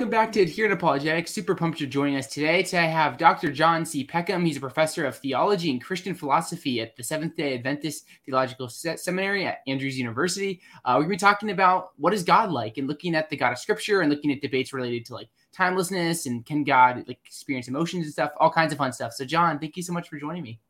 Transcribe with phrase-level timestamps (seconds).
[0.00, 1.30] Welcome back to Adherent Apologetics.
[1.30, 2.62] Super pumped you're joining us today.
[2.62, 3.52] Today I have Dr.
[3.52, 4.02] John C.
[4.02, 4.46] Peckham.
[4.46, 9.46] He's a professor of theology and Christian philosophy at the Seventh day Adventist Theological Seminary
[9.46, 10.62] at Andrews University.
[10.86, 13.36] Uh, we're going to be talking about what is God like and looking at the
[13.36, 17.18] God of Scripture and looking at debates related to like timelessness and can God like
[17.26, 19.12] experience emotions and stuff, all kinds of fun stuff.
[19.12, 20.60] So, John, thank you so much for joining me.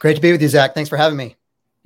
[0.00, 0.74] Great to be with you, Zach.
[0.74, 1.36] Thanks for having me.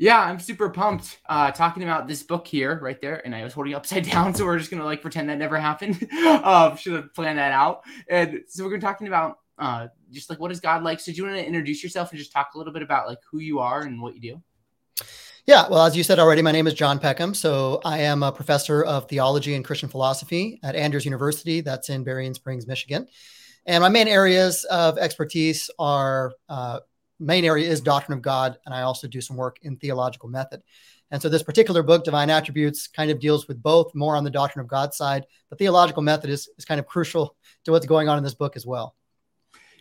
[0.02, 3.24] Yeah, I'm super pumped uh, talking about this book here, right there.
[3.24, 6.08] And I was holding upside down, so we're just gonna like pretend that never happened.
[6.12, 7.82] uh, should have planned that out.
[8.08, 10.98] And so we're gonna talking about uh, just like what is God like.
[10.98, 13.20] So do you want to introduce yourself and just talk a little bit about like
[13.30, 15.04] who you are and what you do?
[15.46, 17.32] Yeah, well, as you said already, my name is John Peckham.
[17.32, 21.60] So I am a professor of theology and Christian philosophy at Andrews University.
[21.60, 23.06] That's in Berrien Springs, Michigan.
[23.66, 26.80] And my main areas of expertise are uh,
[27.22, 30.62] main area is doctrine of God, and I also do some work in theological method.
[31.10, 34.30] And so this particular book, Divine Attributes, kind of deals with both more on the
[34.30, 38.08] doctrine of God side, but theological method is, is kind of crucial to what's going
[38.08, 38.96] on in this book as well.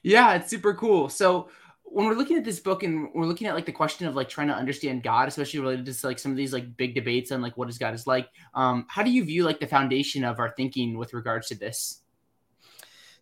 [0.03, 1.07] Yeah, it's super cool.
[1.07, 1.49] So
[1.83, 4.29] when we're looking at this book and we're looking at like the question of like
[4.29, 7.41] trying to understand God, especially related to like some of these like big debates on
[7.41, 10.39] like what is God is like, um, how do you view like the foundation of
[10.39, 12.00] our thinking with regards to this?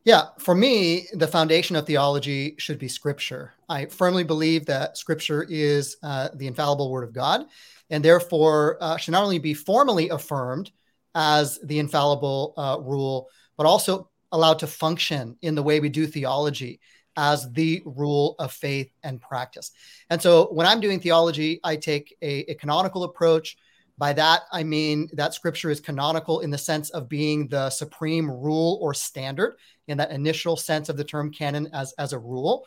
[0.06, 3.54] Yeah, for me, the foundation of theology should be scripture.
[3.68, 7.46] I firmly believe that scripture is uh, the infallible word of God
[7.90, 10.72] and therefore uh, should not only be formally affirmed
[11.16, 16.08] as the infallible uh, rule, but also allowed to function in the way we do
[16.08, 16.80] theology
[17.18, 19.72] as the rule of faith and practice.
[20.10, 23.58] And so when I'm doing theology, I take a, a canonical approach.
[24.00, 28.32] By that, I mean that scripture is canonical in the sense of being the supreme
[28.32, 29.58] rule or standard
[29.90, 32.66] in that initial sense of the term canon as, as a rule,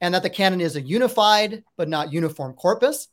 [0.00, 3.08] and that the canon is a unified but not uniform corpus.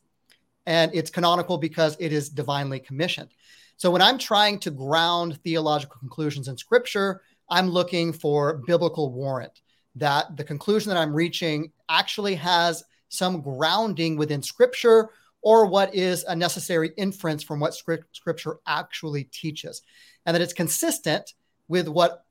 [0.66, 3.30] And it's canonical because it is divinely commissioned.
[3.76, 9.60] So when I'm trying to ground theological conclusions in scripture, I'm looking for biblical warrant
[9.94, 15.10] that the conclusion that I'm reaching actually has some grounding within scripture
[15.42, 19.82] or what is a necessary inference from what scripture actually teaches
[20.26, 21.34] and that it's consistent
[21.68, 22.24] with what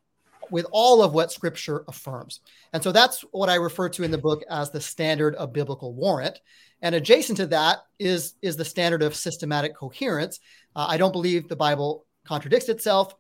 [0.52, 2.40] with all of what scripture affirms.
[2.74, 5.94] And so that's what I refer to in the book as the standard of biblical
[5.94, 6.40] warrant.
[6.82, 10.40] And adjacent to that is, is the standard of systematic coherence.
[10.76, 13.16] Uh, I don't believe the Bible contradicts itself.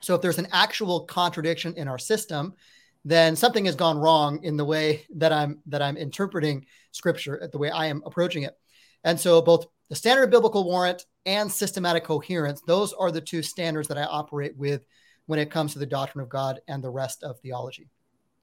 [0.00, 2.54] So if there's an actual contradiction in our system,
[3.04, 7.58] then something has gone wrong in the way that I'm that I'm interpreting scripture, the
[7.58, 8.56] way I am approaching it.
[9.04, 13.88] And so both the standard biblical warrant and systematic coherence, those are the two standards
[13.88, 14.84] that I operate with
[15.26, 17.88] when it comes to the doctrine of God and the rest of theology.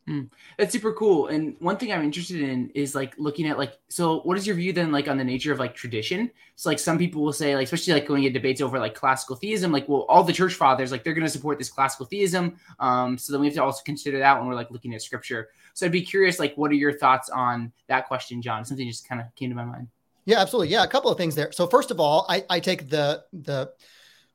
[0.09, 1.27] Mm, that's super cool.
[1.27, 4.55] And one thing I'm interested in is like looking at like, so what is your
[4.55, 6.31] view then like on the nature of like tradition?
[6.55, 9.35] So like some people will say like, especially like going into debates over like classical
[9.35, 12.57] theism, like, well, all the church fathers, like they're going to support this classical theism.
[12.79, 15.49] Um, so then we have to also consider that when we're like looking at scripture.
[15.75, 18.65] So I'd be curious, like, what are your thoughts on that question, John?
[18.65, 19.87] Something just kind of came to my mind.
[20.25, 20.69] Yeah, absolutely.
[20.69, 20.83] Yeah.
[20.83, 21.51] A couple of things there.
[21.51, 23.71] So first of all, I, I take the, the,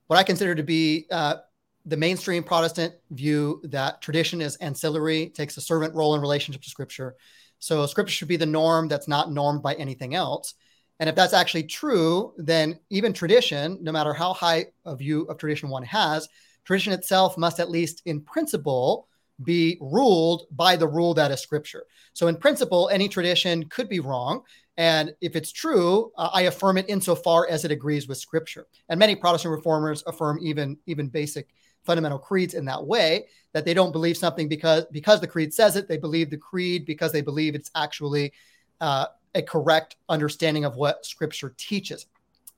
[0.09, 1.37] what I consider to be uh,
[1.85, 6.71] the mainstream Protestant view that tradition is ancillary, takes a servant role in relationship to
[6.71, 7.15] Scripture.
[7.61, 10.55] So Scripture should be the norm that's not normed by anything else.
[10.99, 15.39] And if that's actually true, then even tradition, no matter how high a view of
[15.39, 16.29] tradition one has,
[16.65, 19.09] tradition itself must at least in principle
[19.43, 21.85] be ruled by the rule that is Scripture.
[22.13, 24.43] So in principle, any tradition could be wrong.
[24.79, 28.67] And if it's true, uh, I affirm it insofar as it agrees with Scripture.
[28.89, 31.49] And many Protestant reformers affirm even even basic
[31.87, 35.77] fundamental creeds in that way that they don't believe something because because the creed says
[35.77, 38.33] it they believe the creed because they believe it's actually
[38.81, 42.07] uh, a correct understanding of what scripture teaches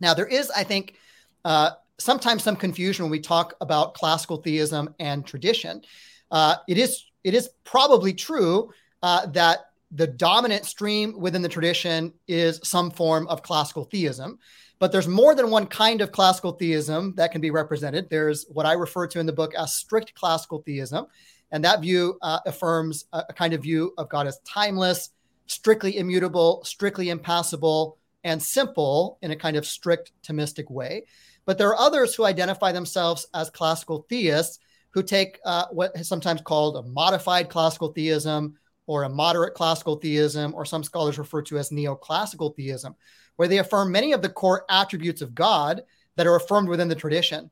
[0.01, 0.95] now there is i think
[1.45, 5.83] uh, sometimes some confusion when we talk about classical theism and tradition
[6.31, 8.71] uh, it is it is probably true
[9.03, 14.39] uh, that the dominant stream within the tradition is some form of classical theism
[14.79, 18.09] but there's more than one kind of classical theism that can be represented.
[18.09, 21.07] There's what I refer to in the book as strict classical theism.
[21.51, 25.11] And that view uh, affirms a, a kind of view of God as timeless,
[25.47, 31.05] strictly immutable, strictly impassible, and simple in a kind of strict Thomistic way.
[31.45, 34.59] But there are others who identify themselves as classical theists
[34.91, 38.57] who take uh, what is sometimes called a modified classical theism
[38.87, 42.97] or a moderate classical theism, or some scholars refer to as neoclassical theism,
[43.37, 45.83] where they affirm many of the core attributes of God
[46.17, 47.51] that are affirmed within the tradition,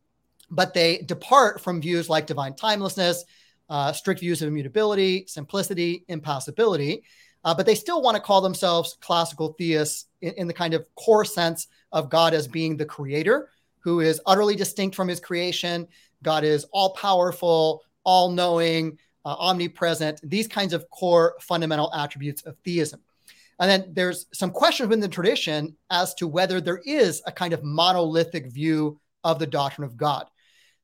[0.50, 3.24] but they depart from views like divine timelessness,
[3.68, 7.02] uh, strict views of immutability, simplicity, impassibility.
[7.44, 10.86] Uh, but they still want to call themselves classical theists in, in the kind of
[10.96, 13.50] core sense of God as being the creator,
[13.80, 15.86] who is utterly distinct from his creation,
[16.22, 22.56] God is all powerful, all knowing, uh, omnipresent, these kinds of core fundamental attributes of
[22.64, 23.00] theism.
[23.58, 27.52] And then there's some questions within the tradition as to whether there is a kind
[27.52, 30.26] of monolithic view of the doctrine of God.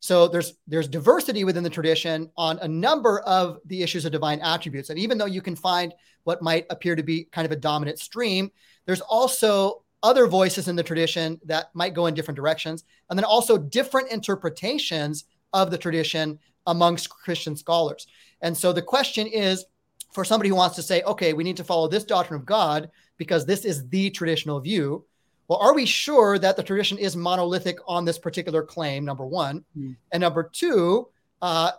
[0.01, 4.41] So there's there's diversity within the tradition on a number of the issues of divine
[4.41, 4.91] attributes.
[4.91, 5.95] And even though you can find
[6.25, 8.51] what might appear to be kind of a dominant stream,
[8.85, 13.25] there's also other voices in the tradition that might go in different directions, and then
[13.25, 18.07] also different interpretations of the tradition amongst Christian scholars.
[18.41, 19.65] And so the question is
[20.13, 22.91] for somebody who wants to say, okay, we need to follow this doctrine of God
[23.17, 25.05] because this is the traditional view.
[25.49, 29.05] Well, are we sure that the tradition is monolithic on this particular claim?
[29.05, 29.65] Number one.
[29.77, 29.97] Mm.
[30.13, 31.09] And number two,
[31.41, 31.73] uh,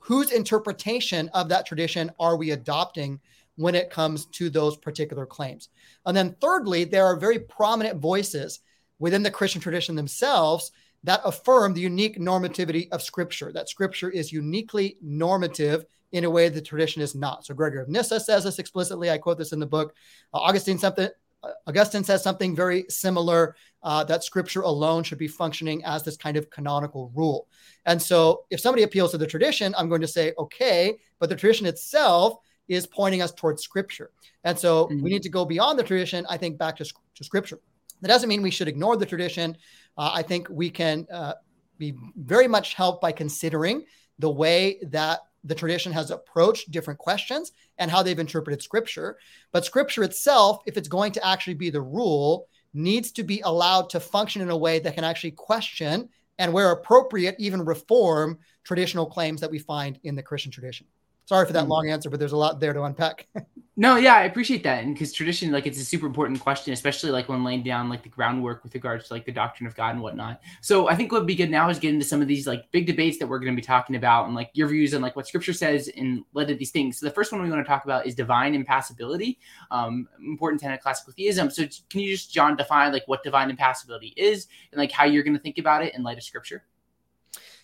[0.00, 3.20] whose interpretation of that tradition are we adopting
[3.60, 5.68] when it comes to those particular claims?
[6.06, 8.60] And then, thirdly, there are very prominent voices
[8.98, 10.72] within the Christian tradition themselves
[11.04, 16.48] that affirm the unique normativity of Scripture, that Scripture is uniquely normative in a way
[16.48, 17.46] the tradition is not.
[17.46, 19.10] So Gregory of Nyssa says this explicitly.
[19.10, 19.94] I quote this in the book.
[20.34, 21.08] Uh, Augustine something.
[21.42, 26.16] Uh, Augustine says something very similar uh, that Scripture alone should be functioning as this
[26.16, 27.48] kind of canonical rule.
[27.86, 31.36] And so, if somebody appeals to the tradition, I'm going to say, okay, but the
[31.36, 34.10] tradition itself is pointing us towards Scripture.
[34.44, 35.02] And so, mm-hmm.
[35.02, 36.24] we need to go beyond the tradition.
[36.28, 37.58] I think back to, to Scripture.
[38.00, 39.56] That doesn't mean we should ignore the tradition.
[39.98, 41.34] Uh, I think we can uh,
[41.76, 43.84] be very much helped by considering
[44.18, 49.16] the way that the tradition has approached different questions and how they've interpreted scripture.
[49.52, 53.90] But scripture itself, if it's going to actually be the rule, needs to be allowed
[53.90, 56.08] to function in a way that can actually question
[56.38, 60.86] and, where appropriate, even reform traditional claims that we find in the Christian tradition.
[61.30, 61.68] Sorry for that mm.
[61.68, 63.28] long answer, but there's a lot there to unpack.
[63.76, 67.12] No, yeah, I appreciate that, and because tradition, like, it's a super important question, especially
[67.12, 69.94] like when laying down like the groundwork with regards to like the doctrine of God
[69.94, 70.42] and whatnot.
[70.60, 72.70] So I think what would be good now is get into some of these like
[72.72, 75.16] big debates that we're going to be talking about, and like your views on like
[75.16, 77.00] what Scripture says in light of these things.
[77.00, 79.38] So the first one we want to talk about is divine impassibility,
[79.70, 81.48] um, important tenet of classical theism.
[81.48, 85.22] So can you just, John, define like what divine impassibility is and like how you're
[85.22, 86.64] going to think about it in light of Scripture?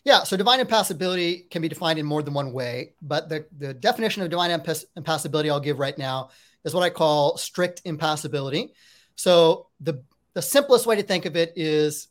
[0.07, 3.75] Yeah, so divine impassibility can be defined in more than one way, but the, the
[3.75, 6.31] definition of divine impass- impassibility I'll give right now
[6.65, 8.73] is what I call strict impassibility.
[9.17, 12.07] So the, the simplest way to think of it is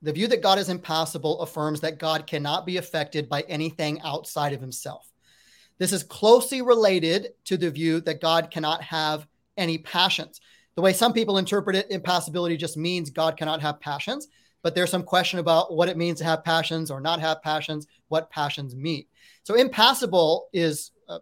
[0.00, 4.54] the view that God is impassible affirms that God cannot be affected by anything outside
[4.54, 5.06] of himself.
[5.76, 9.26] This is closely related to the view that God cannot have
[9.58, 10.40] any passions.
[10.76, 14.28] The way some people interpret it, impassibility just means God cannot have passions
[14.62, 17.86] but there's some question about what it means to have passions or not have passions,
[18.08, 19.04] what passions mean.
[19.44, 21.18] So impassible is uh,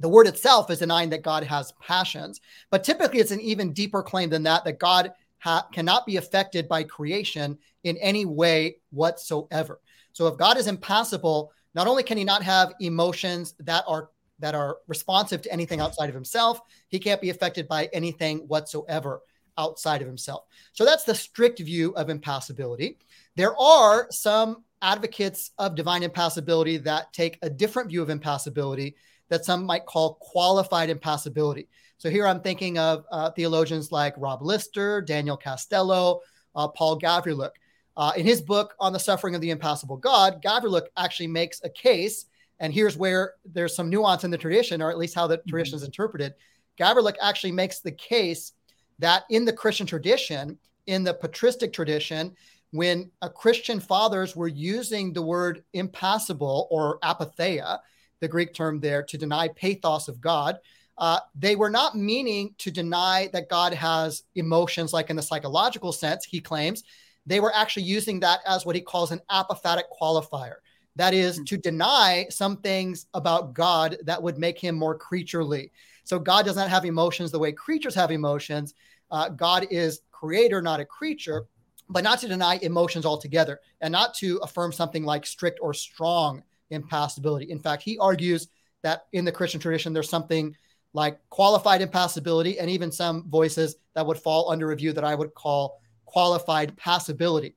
[0.00, 2.40] the word itself is denying that God has passions,
[2.70, 6.68] but typically it's an even deeper claim than that, that God ha- cannot be affected
[6.68, 9.80] by creation in any way whatsoever.
[10.12, 14.10] So if God is impassible, not only can he not have emotions that are
[14.40, 19.20] that are responsive to anything outside of himself, he can't be affected by anything whatsoever
[19.58, 20.44] outside of himself.
[20.72, 22.96] So that's the strict view of impassibility.
[23.36, 28.94] There are some advocates of divine impassibility that take a different view of impassibility
[29.28, 31.68] that some might call qualified impassibility.
[31.98, 36.20] So here I'm thinking of uh, theologians like Rob Lister, Daniel Castelo,
[36.54, 37.50] uh, Paul Gavrilyuk.
[37.96, 41.68] Uh, in his book on the suffering of the impassible God, Gavrilyuk actually makes a
[41.68, 42.26] case,
[42.60, 45.50] and here's where there's some nuance in the tradition, or at least how the mm-hmm.
[45.50, 46.34] tradition is interpreted.
[46.78, 48.52] Gavrilyuk actually makes the case
[48.98, 52.34] that in the Christian tradition, in the patristic tradition,
[52.70, 57.78] when a Christian fathers were using the word impassible or apatheia,
[58.20, 60.58] the Greek term there, to deny pathos of God,
[60.98, 65.92] uh, they were not meaning to deny that God has emotions, like in the psychological
[65.92, 66.82] sense, he claims.
[67.24, 70.56] They were actually using that as what he calls an apophatic qualifier.
[70.96, 71.44] That is mm-hmm.
[71.44, 75.70] to deny some things about God that would make him more creaturely.
[76.08, 78.72] So God does not have emotions the way creatures have emotions.
[79.10, 81.44] Uh, God is creator, not a creature,
[81.90, 86.42] but not to deny emotions altogether and not to affirm something like strict or strong
[86.70, 87.50] impassibility.
[87.50, 88.48] In fact, he argues
[88.82, 90.56] that in the Christian tradition, there's something
[90.94, 95.14] like qualified impassibility and even some voices that would fall under a view that I
[95.14, 97.54] would call qualified passibility.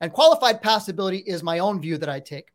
[0.00, 2.48] And qualified passibility is my own view that I take.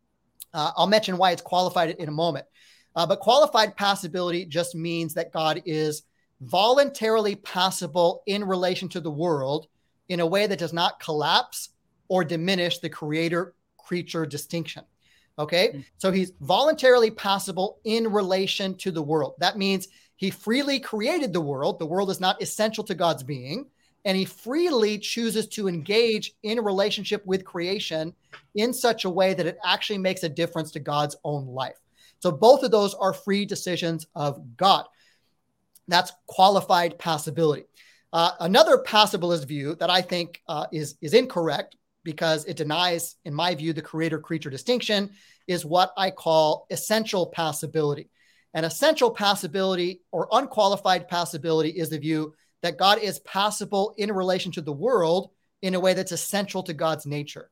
[0.56, 2.48] Uh, I'll mention why it's qualified in a moment.
[2.96, 6.04] Uh, but qualified passibility just means that God is
[6.42, 9.68] voluntarily passible in relation to the world
[10.10, 11.70] in a way that does not collapse
[12.08, 14.84] or diminish the creator creature distinction.
[15.38, 15.70] Okay.
[15.70, 15.80] Mm-hmm.
[15.98, 19.34] So he's voluntarily passible in relation to the world.
[19.40, 21.80] That means he freely created the world.
[21.80, 23.66] The world is not essential to God's being.
[24.06, 28.14] and he freely chooses to engage in a relationship with creation
[28.54, 31.80] in such a way that it actually makes a difference to God's own life.
[32.20, 34.86] So both of those are free decisions of God.
[35.88, 37.66] That's qualified passibility.
[38.12, 43.34] Uh, another passibilist view that I think uh, is is incorrect because it denies, in
[43.34, 45.10] my view, the creator creature distinction
[45.48, 48.10] is what I call essential passibility.
[48.54, 54.52] And essential passibility or unqualified passibility is the view that God is passible in relation
[54.54, 55.32] to the world
[55.62, 57.52] in a way that's essential to God's nature.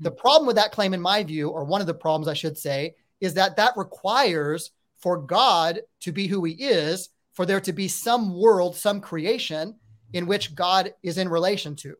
[0.00, 0.16] The hmm.
[0.16, 2.96] problem with that claim, in my view, or one of the problems I should say,
[3.22, 7.88] is that that requires for God to be who he is, for there to be
[7.88, 9.76] some world, some creation
[10.12, 11.94] in which God is in relation to.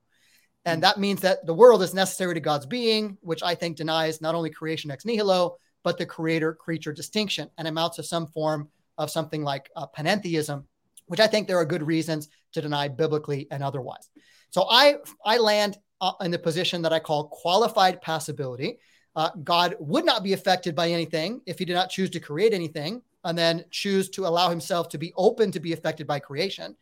[0.64, 0.83] And hmm.
[0.83, 4.35] that means that the world is necessary to God's being, which I think denies not
[4.35, 9.11] only creation ex nihilo, but the creator creature distinction and amounts to some form of
[9.11, 10.64] something like uh, panentheism,
[11.07, 14.11] which I think there are good reasons to deny biblically and otherwise.
[14.50, 18.79] So I, I land uh, in the position that I call qualified passibility.
[19.14, 22.52] Uh, God would not be affected by anything if he did not choose to create
[22.52, 26.75] anything and then choose to allow himself to be open to be affected by creation.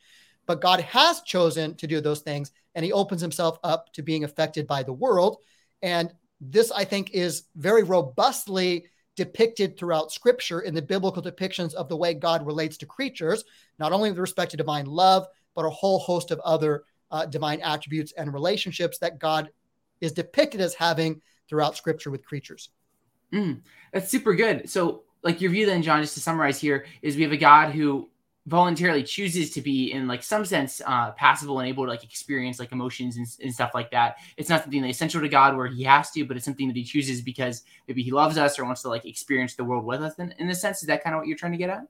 [0.46, 4.25] But God has chosen to do those things and he opens himself up to being
[4.25, 5.38] affected by the world.
[5.82, 11.88] And this, I think, is very robustly depicted throughout scripture in the biblical depictions of
[11.88, 13.44] the way God relates to creatures,
[13.78, 17.60] not only with respect to divine love, but a whole host of other uh, divine
[17.60, 19.50] attributes and relationships that God
[20.00, 21.20] is depicted as having
[21.50, 22.71] throughout scripture with creatures.
[23.35, 23.61] Mm,
[23.92, 24.71] that's super good.
[24.71, 27.73] So, like your view then, John, just to summarize here, is we have a God
[27.73, 28.09] who
[28.47, 32.59] voluntarily chooses to be in like some sense uh passible and able to like experience
[32.59, 35.66] like emotions and, and stuff like that it's not something that's essential to god where
[35.66, 38.64] he has to but it's something that he chooses because maybe he loves us or
[38.64, 41.14] wants to like experience the world with us in, in a sense is that kind
[41.14, 41.83] of what you're trying to get at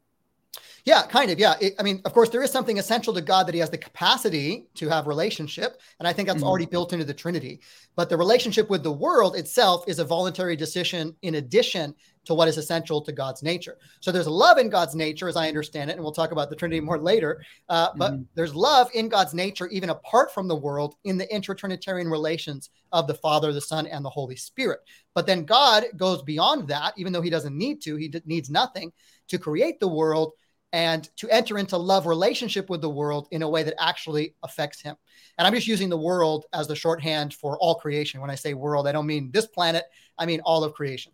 [0.85, 1.39] yeah, kind of.
[1.39, 1.55] Yeah.
[1.61, 3.79] It, I mean, of course, there is something essential to God that he has the
[3.79, 5.81] capacity to have relationship.
[5.99, 6.49] And I think that's mm-hmm.
[6.49, 7.61] already built into the Trinity.
[7.97, 11.95] But the relationship with the world itself is a voluntary decision in addition
[12.27, 13.79] to what is essential to God's nature.
[14.01, 15.95] So there's love in God's nature, as I understand it.
[15.95, 17.43] And we'll talk about the Trinity more later.
[17.69, 18.23] Uh, but mm-hmm.
[18.35, 22.71] there's love in God's nature, even apart from the world, in the intra Trinitarian relations
[22.93, 24.81] of the Father, the Son, and the Holy Spirit.
[25.15, 28.51] But then God goes beyond that, even though he doesn't need to, he d- needs
[28.51, 28.93] nothing
[29.29, 30.33] to create the world
[30.73, 34.81] and to enter into love relationship with the world in a way that actually affects
[34.81, 34.97] him.
[35.37, 38.21] And I'm just using the world as the shorthand for all creation.
[38.21, 39.85] When I say world, I don't mean this planet,
[40.19, 41.12] I mean all of creation.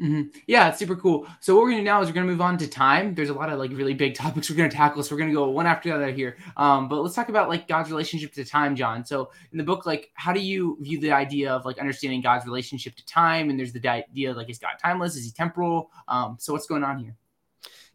[0.00, 0.36] Mm-hmm.
[0.46, 1.26] Yeah, it's super cool.
[1.40, 3.14] So what we're gonna do now is we're gonna move on to time.
[3.14, 5.48] There's a lot of like really big topics we're gonna tackle, so we're gonna go
[5.50, 6.38] one after the other here.
[6.56, 9.04] Um, but let's talk about like God's relationship to time, John.
[9.04, 12.46] So in the book, like, how do you view the idea of like understanding God's
[12.46, 13.50] relationship to time?
[13.50, 15.14] And there's the idea like, is God timeless?
[15.14, 15.90] Is He temporal?
[16.08, 17.14] Um, so what's going on here?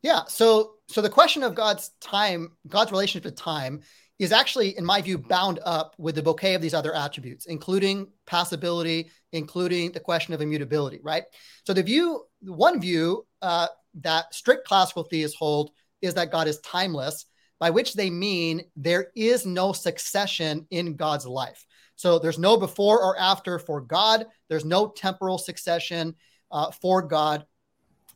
[0.08, 0.24] Yeah.
[0.30, 3.82] So so the question of God's time, God's relationship to time
[4.20, 8.08] is actually, in my view, bound up with the bouquet of these other attributes, including
[8.26, 11.26] passibility, including the question of immutability, right?
[11.66, 15.72] So the view, one view uh, that strict classical theists hold
[16.02, 17.26] is that God is timeless,
[17.60, 21.66] by which they mean there is no succession in God's life.
[21.98, 24.26] So there's no before or after for God.
[24.48, 26.16] There's no temporal succession
[26.50, 27.46] uh, for God.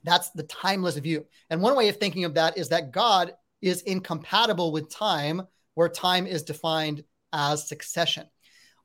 [0.03, 1.25] That's the timeless view.
[1.49, 5.43] And one way of thinking of that is that God is incompatible with time,
[5.75, 7.03] where time is defined
[7.33, 8.27] as succession.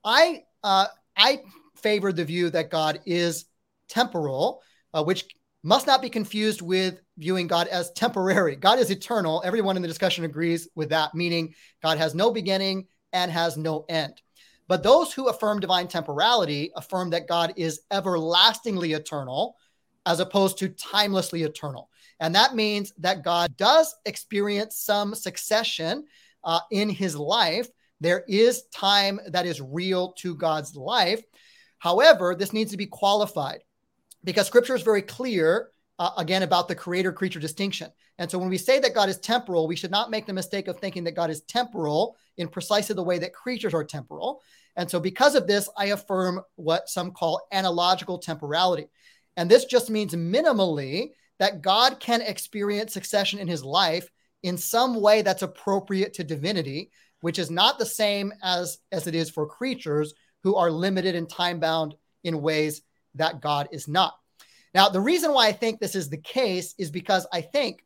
[0.04, 1.42] I uh, I
[1.76, 3.46] favor the view that God is
[3.88, 5.26] temporal, uh, which
[5.62, 8.56] must not be confused with viewing God as temporary.
[8.56, 9.42] God is eternal.
[9.44, 13.84] Everyone in the discussion agrees with that, meaning God has no beginning and has no
[13.88, 14.20] end.
[14.68, 19.56] But those who affirm divine temporality affirm that God is everlastingly eternal,
[20.06, 21.90] as opposed to timelessly eternal.
[22.20, 26.04] And that means that God does experience some succession
[26.44, 27.68] uh, in his life.
[28.00, 31.22] There is time that is real to God's life.
[31.78, 33.62] However, this needs to be qualified
[34.24, 37.90] because scripture is very clear, uh, again, about the creator creature distinction.
[38.18, 40.68] And so when we say that God is temporal, we should not make the mistake
[40.68, 44.40] of thinking that God is temporal in precisely the way that creatures are temporal.
[44.76, 48.88] And so, because of this, I affirm what some call analogical temporality.
[49.36, 54.08] And this just means minimally that God can experience succession in his life
[54.42, 56.90] in some way that's appropriate to divinity,
[57.20, 61.28] which is not the same as, as it is for creatures who are limited and
[61.28, 62.82] time bound in ways
[63.14, 64.14] that God is not.
[64.74, 67.84] Now, the reason why I think this is the case is because I think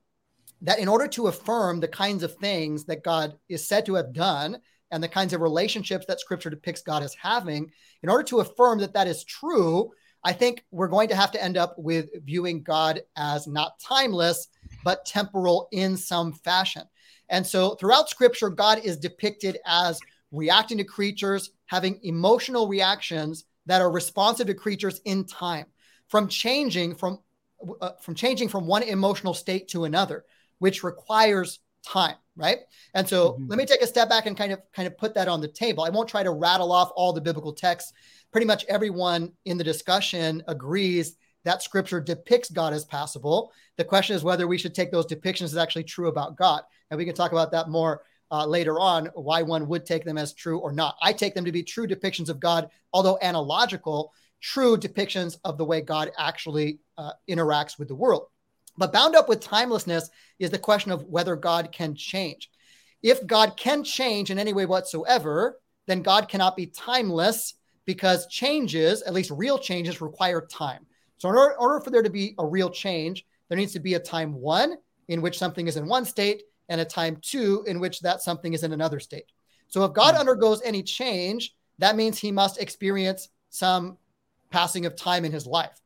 [0.63, 4.13] that in order to affirm the kinds of things that God is said to have
[4.13, 4.59] done
[4.91, 7.71] and the kinds of relationships that scripture depicts God as having,
[8.03, 9.91] in order to affirm that that is true,
[10.23, 14.49] I think we're going to have to end up with viewing God as not timeless,
[14.85, 16.83] but temporal in some fashion.
[17.29, 20.01] And so throughout scripture, God is depicted as
[20.33, 25.67] reacting to creatures, having emotional reactions that are responsive to creatures in time,
[26.09, 27.21] from changing from
[27.81, 30.25] uh, from changing from one emotional state to another,
[30.59, 32.59] which requires time, right?
[32.95, 33.47] And so mm-hmm.
[33.49, 35.49] let me take a step back and kind of kind of put that on the
[35.49, 35.85] table.
[35.85, 37.93] I won't try to rattle off all the biblical texts.
[38.33, 43.53] Pretty much everyone in the discussion agrees that scripture depicts God as passible.
[43.77, 46.63] The question is whether we should take those depictions as actually true about God.
[46.91, 50.19] And we can talk about that more uh, later on, why one would take them
[50.19, 50.97] as true or not.
[51.03, 55.65] I take them to be true depictions of God, although analogical, true depictions of the
[55.65, 58.27] way God actually uh, interacts with the world.
[58.81, 60.09] But bound up with timelessness
[60.39, 62.51] is the question of whether God can change.
[63.03, 69.03] If God can change in any way whatsoever, then God cannot be timeless because changes,
[69.03, 70.87] at least real changes, require time.
[71.19, 73.95] So, in order, order, for there to be a real change, there needs to be
[73.95, 74.77] a time one
[75.09, 78.55] in which something is in one state and a time two in which that something
[78.55, 79.27] is in another state.
[79.69, 80.21] So, if God mm-hmm.
[80.21, 83.99] undergoes any change, that means he must experience some
[84.49, 85.79] passing of time in his life.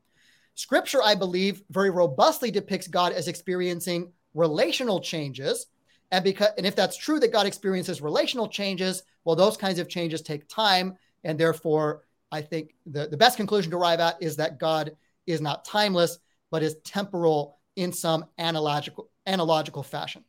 [0.54, 5.66] Scripture, I believe, very robustly depicts God as experiencing relational changes.
[6.12, 9.88] And because and if that's true that God experiences relational changes, well, those kinds of
[9.88, 10.96] changes take time.
[11.24, 14.96] And therefore, I think the, the best conclusion to arrive at is that God
[15.26, 16.18] is not timeless,
[16.50, 20.22] but is temporal in some analogical analogical fashion.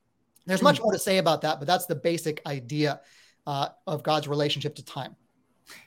[0.48, 3.02] There's much more to say about that, but that's the basic idea
[3.48, 5.16] uh, of God's relationship to time.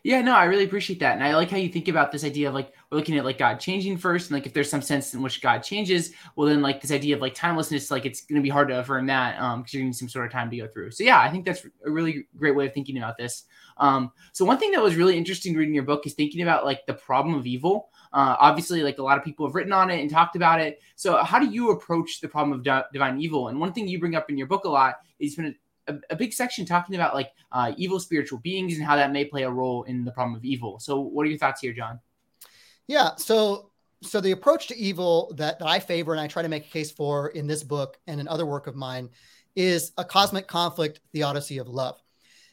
[0.03, 1.15] Yeah, no, I really appreciate that.
[1.15, 3.39] And I like how you think about this idea of like we're looking at like
[3.39, 4.31] God changing first.
[4.31, 7.15] And like if there's some sense in which God changes, well then like this idea
[7.15, 9.93] of like timelessness, like it's gonna be hard to affirm that um because you're needing
[9.93, 10.91] some sort of time to go through.
[10.91, 13.45] So yeah, I think that's a really great way of thinking about this.
[13.77, 16.87] Um so one thing that was really interesting reading your book is thinking about like
[16.87, 17.91] the problem of evil.
[18.11, 20.81] Uh, obviously, like a lot of people have written on it and talked about it.
[20.97, 23.49] So, how do you approach the problem of di- divine evil?
[23.49, 25.55] And one thing you bring up in your book a lot is been
[25.89, 29.25] a, a, big section talking about like uh, evil spiritual beings and how that may
[29.25, 30.79] play a role in the problem of evil.
[30.79, 32.01] So, what are your thoughts here, John?
[32.89, 33.15] Yeah.
[33.17, 33.71] So,
[34.03, 36.71] so the approach to evil that, that I favor and I try to make a
[36.71, 39.11] case for in this book and in other work of mine
[39.55, 42.01] is a cosmic conflict theodicy of love.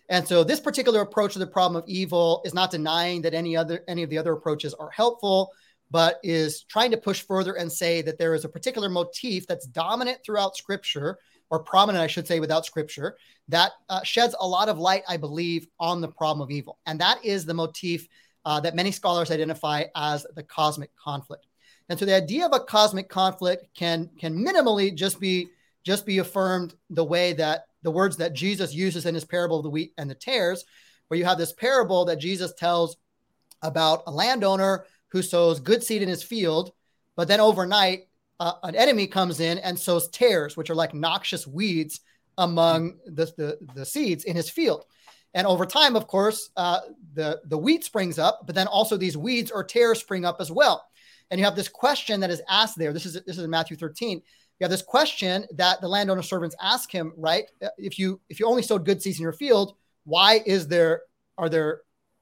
[0.10, 3.58] And so this particular approach to the problem of evil is not denying that any
[3.58, 5.52] other any of the other approaches are helpful,
[5.90, 9.66] but is trying to push further and say that there is a particular motif that's
[9.66, 11.18] dominant throughout scripture
[11.50, 13.18] or prominent, I should say, without scripture
[13.48, 16.80] that uh, sheds a lot of light, I believe, on the problem of evil.
[16.86, 18.08] And that is the motif
[18.46, 21.48] uh, that many scholars identify as the cosmic conflict.
[21.90, 25.50] And so the idea of a cosmic conflict can can minimally just be
[25.84, 29.64] just be affirmed the way that the words that Jesus uses in his parable of
[29.64, 30.66] the wheat and the tares,
[31.08, 32.98] where you have this parable that Jesus tells
[33.62, 36.72] about a landowner who sows good seed in his field,
[37.16, 38.08] but then overnight
[38.40, 42.02] uh, an enemy comes in and sows tares, which are like noxious weeds
[42.38, 44.86] among the, the, the seeds in his field.
[45.36, 46.80] And over time, of course, uh,
[47.14, 50.50] the, the wheat springs up, but then also these weeds or tares spring up as
[50.50, 50.84] well.
[51.30, 52.94] And you have this question that is asked there.
[52.94, 54.22] This is this is in Matthew 13
[54.60, 57.44] you have this question that the landowner servants ask him, right?
[57.78, 61.02] If you if you only sowed good seeds in your field, why is there
[61.38, 61.82] are there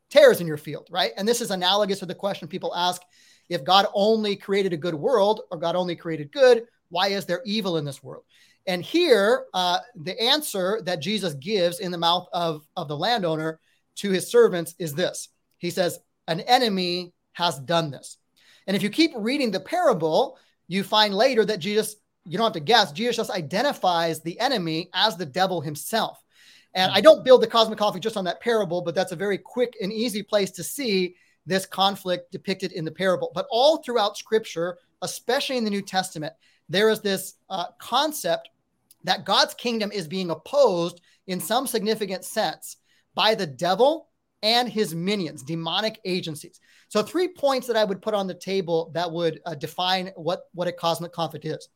[0.10, 1.12] tares in your field, right?
[1.16, 3.02] And this is analogous to the question people ask
[3.50, 7.42] if God only created a good world or God only created good, why is there
[7.46, 8.24] evil in this world?
[8.66, 13.60] And here, uh, the answer that Jesus gives in the mouth of, of the landowner
[13.98, 18.18] to his servants is this He says, An enemy has done this.
[18.68, 22.54] And if you keep reading the parable, you find later that Jesus you don't have
[22.54, 22.92] to guess.
[22.92, 26.24] Jesus just identifies the enemy as the devil himself.
[26.74, 29.38] And I don't build the cosmic conflict just on that parable, but that's a very
[29.38, 33.32] quick and easy place to see this conflict depicted in the parable.
[33.36, 36.34] But all throughout scripture, especially in the New Testament,
[36.70, 38.50] there is this uh, concept
[39.04, 42.78] that God's kingdom is being opposed in some significant sense
[43.16, 44.10] by the devil
[44.42, 46.60] and his minions, demonic agencies.
[46.90, 50.44] So, three points that I would put on the table that would uh, define what,
[50.54, 51.70] what a cosmic conflict is.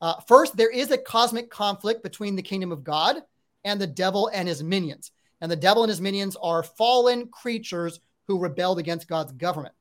[0.00, 3.16] Uh, first, there is a cosmic conflict between the kingdom of God
[3.64, 5.12] and the devil and his minions.
[5.40, 9.74] And the devil and his minions are fallen creatures who rebelled against God's government.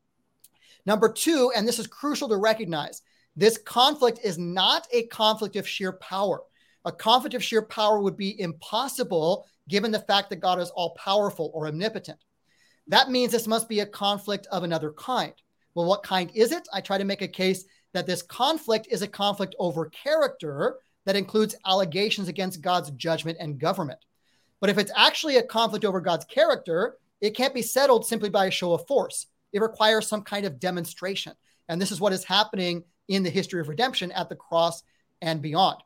[0.86, 3.02] Number two, and this is crucial to recognize,
[3.36, 6.42] this conflict is not a conflict of sheer power.
[6.86, 10.96] A conflict of sheer power would be impossible given the fact that God is all
[10.96, 12.20] powerful or omnipotent.
[12.88, 15.34] That means this must be a conflict of another kind.
[15.76, 16.68] Well, what kind is it?
[16.74, 21.16] I try to make a case that this conflict is a conflict over character that
[21.16, 24.00] includes allegations against God's judgment and government.
[24.60, 28.48] But if it's actually a conflict over God's character, it can't be settled simply by
[28.48, 29.28] a show of force.
[29.54, 31.34] It requires some kind of demonstration.
[31.70, 34.84] And this is what is happening in the history of redemption at the cross
[35.22, 35.82] and beyond.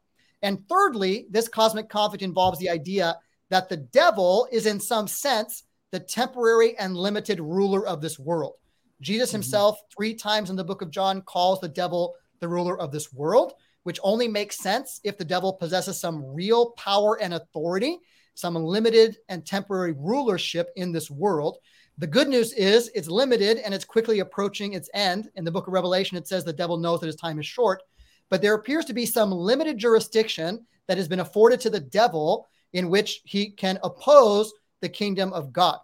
[0.46, 3.18] And thirdly, this cosmic conflict involves the idea
[3.50, 8.54] that the devil is, in some sense, the temporary and limited ruler of this world.
[9.02, 9.38] Jesus mm-hmm.
[9.38, 9.98] himself, mm-hmm.
[9.98, 13.54] three times in the book of John, calls the devil the ruler of this world,
[13.84, 17.98] which only makes sense if the devil possesses some real power and authority,
[18.36, 21.58] some limited and temporary rulership in this world.
[21.98, 25.32] The good news is it's limited and it's quickly approaching its end.
[25.38, 27.82] In the book of Revelation, it says the devil knows that his time is short,
[28.30, 32.48] but there appears to be some limited jurisdiction that has been afforded to the devil
[32.74, 35.80] in which he can oppose the kingdom of God.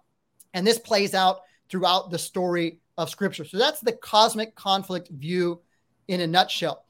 [0.54, 3.46] And this plays out throughout the story of Scripture.
[3.46, 5.62] So that's the cosmic conflict view
[6.08, 6.86] in a nutshell.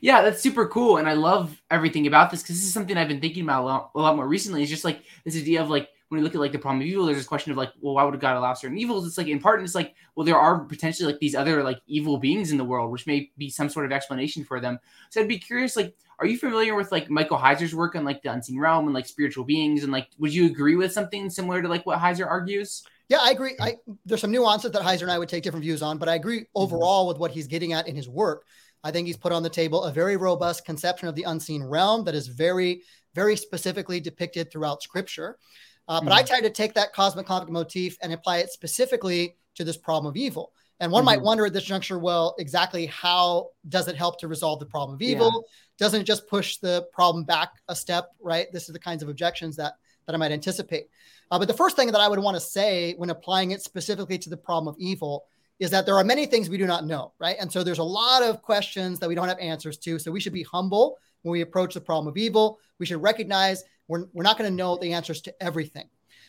[0.00, 3.08] Yeah, that's super cool, and I love everything about this because this is something I've
[3.08, 4.62] been thinking about a lot, a lot more recently.
[4.62, 6.86] It's just like this idea of like when you look at like the problem of
[6.86, 9.06] evil, there's this question of like, well, why would God allow certain evils?
[9.06, 12.18] It's like in part, it's like, well, there are potentially like these other like evil
[12.18, 14.78] beings in the world, which may be some sort of explanation for them.
[15.10, 18.22] So I'd be curious, like, are you familiar with like Michael Heiser's work on like
[18.22, 19.82] the unseen realm and like spiritual beings?
[19.82, 22.84] And like, would you agree with something similar to like what Heiser argues?
[23.08, 23.56] Yeah, I agree.
[23.60, 26.14] I, there's some nuances that Heiser and I would take different views on, but I
[26.14, 26.62] agree mm-hmm.
[26.62, 28.44] overall with what he's getting at in his work.
[28.82, 32.04] I think he's put on the table a very robust conception of the unseen realm
[32.04, 32.82] that is very,
[33.14, 35.38] very specifically depicted throughout scripture.
[35.86, 36.18] Uh, but mm-hmm.
[36.18, 40.10] I tried to take that cosmic conflict motif and apply it specifically to this problem
[40.10, 40.52] of evil.
[40.80, 41.06] And one mm-hmm.
[41.06, 44.94] might wonder at this juncture, well, exactly how does it help to resolve the problem
[44.94, 45.30] of evil?
[45.34, 45.86] Yeah.
[45.86, 48.48] Doesn't it just push the problem back a step, right?
[48.52, 49.74] This is the kinds of objections that
[50.06, 50.88] that I might anticipate.
[51.30, 54.18] Uh, but the first thing that I would want to say when applying it specifically
[54.18, 55.24] to the problem of evil
[55.58, 57.36] is that there are many things we do not know, right?
[57.40, 59.98] And so there's a lot of questions that we don't have answers to.
[59.98, 62.58] So we should be humble when we approach the problem of evil.
[62.78, 65.88] We should recognize we're, we're not going to know the answers to everything.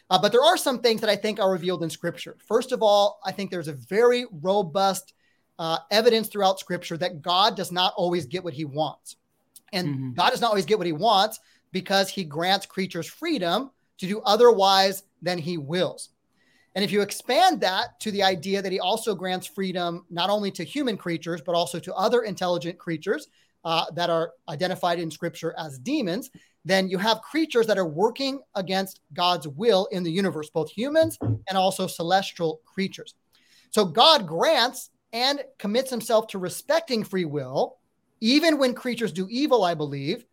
[0.09, 2.37] Uh, but there are some things that I think are revealed in Scripture.
[2.45, 5.13] First of all, I think there's a very robust
[5.57, 9.15] uh, evidence throughout Scripture that God does not always get what he wants.
[9.73, 10.13] And mm-hmm.
[10.13, 11.39] God does not always get what he wants
[11.71, 16.09] because he grants creatures freedom to do otherwise than he wills.
[16.75, 20.51] And if you expand that to the idea that he also grants freedom not only
[20.51, 23.29] to human creatures, but also to other intelligent creatures
[23.63, 26.29] uh, that are identified in scripture as demons,
[26.65, 31.17] then you have creatures that are working against God's will in the universe, both humans
[31.21, 33.13] and also celestial creatures.
[33.69, 37.77] So God grants and commits himself to respecting free will,
[38.19, 40.25] even when creatures do evil, I believe,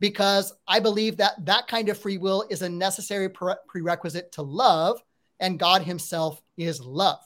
[0.00, 4.42] because I believe that that kind of free will is a necessary pre- prerequisite to
[4.42, 5.00] love,
[5.38, 7.20] and God himself is love.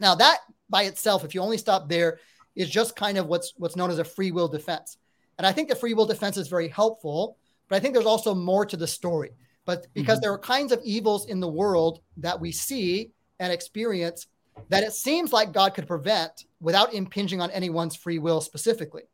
[0.00, 0.38] Now, that
[0.68, 2.18] by itself, if you only stop there,
[2.56, 4.98] is just kind of what's what's known as a free will defense.
[5.38, 7.38] And I think the free will defense is very helpful
[7.72, 9.30] but I think there's also more to the story.
[9.64, 10.24] But because mm-hmm.
[10.24, 14.26] there are kinds of evils in the world that we see and experience
[14.68, 19.04] that it seems like God could prevent without impinging on anyone's free will specifically.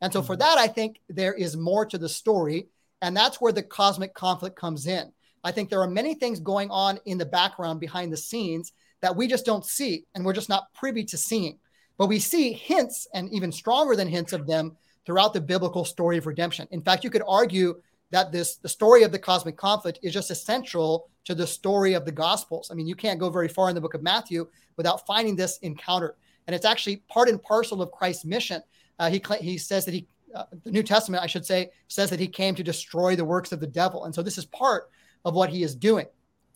[0.00, 0.26] And so, mm-hmm.
[0.26, 2.66] for that, I think there is more to the story.
[3.02, 5.12] And that's where the cosmic conflict comes in.
[5.44, 9.14] I think there are many things going on in the background behind the scenes that
[9.14, 11.60] we just don't see and we're just not privy to seeing.
[11.96, 14.76] But we see hints and even stronger than hints of them
[15.06, 16.66] throughout the biblical story of redemption.
[16.72, 20.30] In fact, you could argue that this the story of the cosmic conflict is just
[20.30, 22.70] essential to the story of the gospels.
[22.70, 25.58] I mean you can't go very far in the book of matthew without finding this
[25.58, 26.16] encounter.
[26.46, 28.62] And it's actually part and parcel of christ's mission.
[28.98, 32.20] Uh, he he says that he uh, the new testament i should say says that
[32.20, 34.04] he came to destroy the works of the devil.
[34.04, 34.90] And so this is part
[35.24, 36.06] of what he is doing.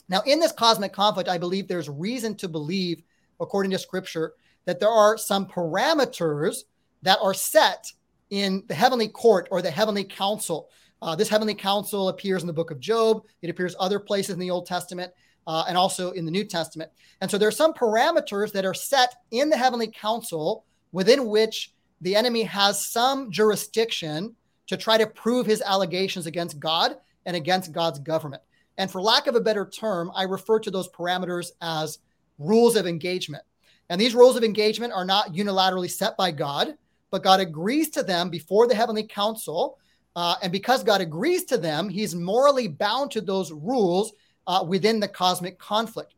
[0.08, 3.02] Now in this cosmic conflict i believe there's reason to believe
[3.40, 4.34] according to scripture
[4.64, 6.64] that there are some parameters
[7.02, 7.92] that are set
[8.30, 10.70] in the heavenly court or the heavenly council
[11.02, 13.22] uh, this heavenly council appears in the book of Job.
[13.42, 15.12] It appears other places in the Old Testament
[15.48, 16.92] uh, and also in the New Testament.
[17.20, 21.72] And so there are some parameters that are set in the heavenly council within which
[22.00, 24.36] the enemy has some jurisdiction
[24.68, 28.42] to try to prove his allegations against God and against God's government.
[28.78, 31.98] And for lack of a better term, I refer to those parameters as
[32.38, 33.42] rules of engagement.
[33.90, 36.74] And these rules of engagement are not unilaterally set by God,
[37.10, 39.78] but God agrees to them before the heavenly council
[40.14, 44.12] uh, and because God agrees to them, he's morally bound to those rules
[44.46, 46.14] uh, within the cosmic conflict.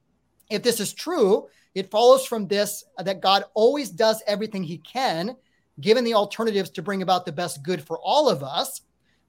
[0.51, 5.37] If this is true, it follows from this that God always does everything he can,
[5.81, 8.81] given the alternatives to bring about the best good for all of us.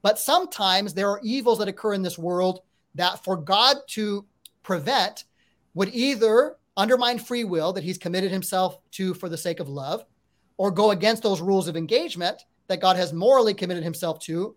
[0.02, 2.62] But sometimes there are evils that occur in this world
[2.96, 4.26] that for God to
[4.64, 5.26] prevent
[5.74, 10.06] would either undermine free will that he's committed himself to for the sake of love,
[10.58, 14.56] or go against those rules of engagement that God has morally committed himself to.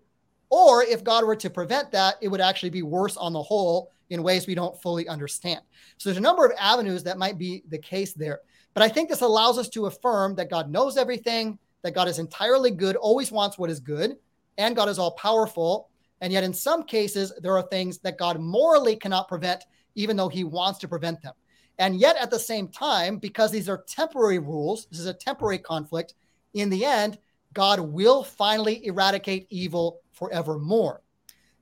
[0.51, 3.90] Or if God were to prevent that, it would actually be worse on the whole
[4.11, 5.61] in ways we don't fully understand.
[5.99, 8.40] So there's a number of avenues that might be the case there.
[8.75, 12.18] But I think this allows us to affirm that God knows everything, that God is
[12.18, 14.16] entirely good, always wants what is good,
[14.57, 15.88] and God is all powerful.
[16.21, 20.29] And yet, in some cases, there are things that God morally cannot prevent, even though
[20.29, 21.35] he wants to prevent them.
[21.79, 25.59] And yet, at the same time, because these are temporary rules, this is a temporary
[25.59, 26.14] conflict,
[26.55, 27.18] in the end,
[27.54, 31.02] God will finally eradicate evil forevermore.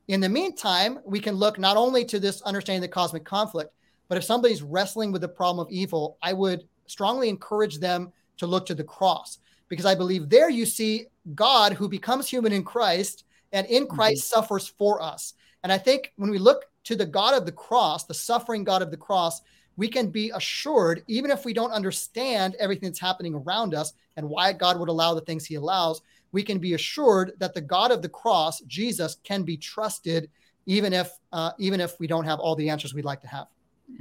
[0.09, 3.72] In the meantime, we can look not only to this understanding of the cosmic conflict,
[4.09, 8.46] but if somebody's wrestling with the problem of evil, I would strongly encourage them to
[8.46, 12.62] look to the cross because I believe there you see God who becomes human in
[12.62, 14.40] Christ and in Christ mm-hmm.
[14.40, 15.35] suffers for us.
[15.64, 18.83] And I think when we look to the God of the cross, the suffering God
[18.83, 19.42] of the cross,
[19.77, 24.29] we can be assured, even if we don't understand everything that's happening around us and
[24.29, 26.01] why God would allow the things he allows,
[26.33, 30.31] we can be assured that the God of the cross, Jesus, can be trusted,
[30.67, 33.47] even if uh, even if we don't have all the answers we'd like to have.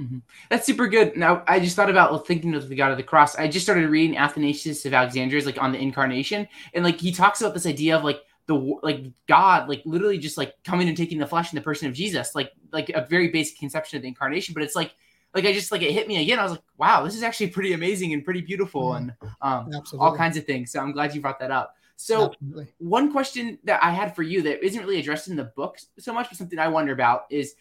[0.00, 0.18] Mm-hmm.
[0.50, 1.16] That's super good.
[1.16, 3.36] Now, I just thought about thinking of the God of the Cross.
[3.36, 7.40] I just started reading Athanasius of Alexandria's like on the incarnation, and like he talks
[7.40, 11.18] about this idea of like the like God, like literally just like coming and taking
[11.18, 14.08] the flesh in the person of Jesus, like like a very basic conception of the
[14.08, 14.54] incarnation.
[14.54, 14.94] But it's like
[15.34, 16.38] like I just like it hit me again.
[16.38, 19.10] I was like, wow, this is actually pretty amazing and pretty beautiful mm-hmm.
[19.10, 20.72] and um, all kinds of things.
[20.72, 21.74] So I'm glad you brought that up.
[21.96, 22.68] So Absolutely.
[22.78, 26.12] one question that I had for you that isn't really addressed in the book so
[26.12, 27.54] much, but something I wonder about is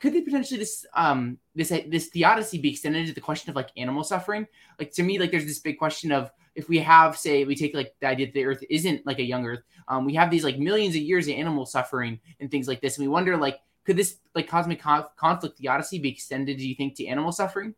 [0.00, 3.70] could they potentially this um this this theodicy be extended to the question of like
[3.76, 4.46] animal suffering?
[4.78, 7.74] Like to me, like there's this big question of if we have say we take
[7.74, 10.44] like the idea that the earth isn't like a young earth, um, we have these
[10.44, 13.60] like millions of years of animal suffering and things like this, and we wonder like
[13.84, 16.58] could this like cosmic conflict theodicy, be extended?
[16.58, 17.74] Do you think to animal suffering?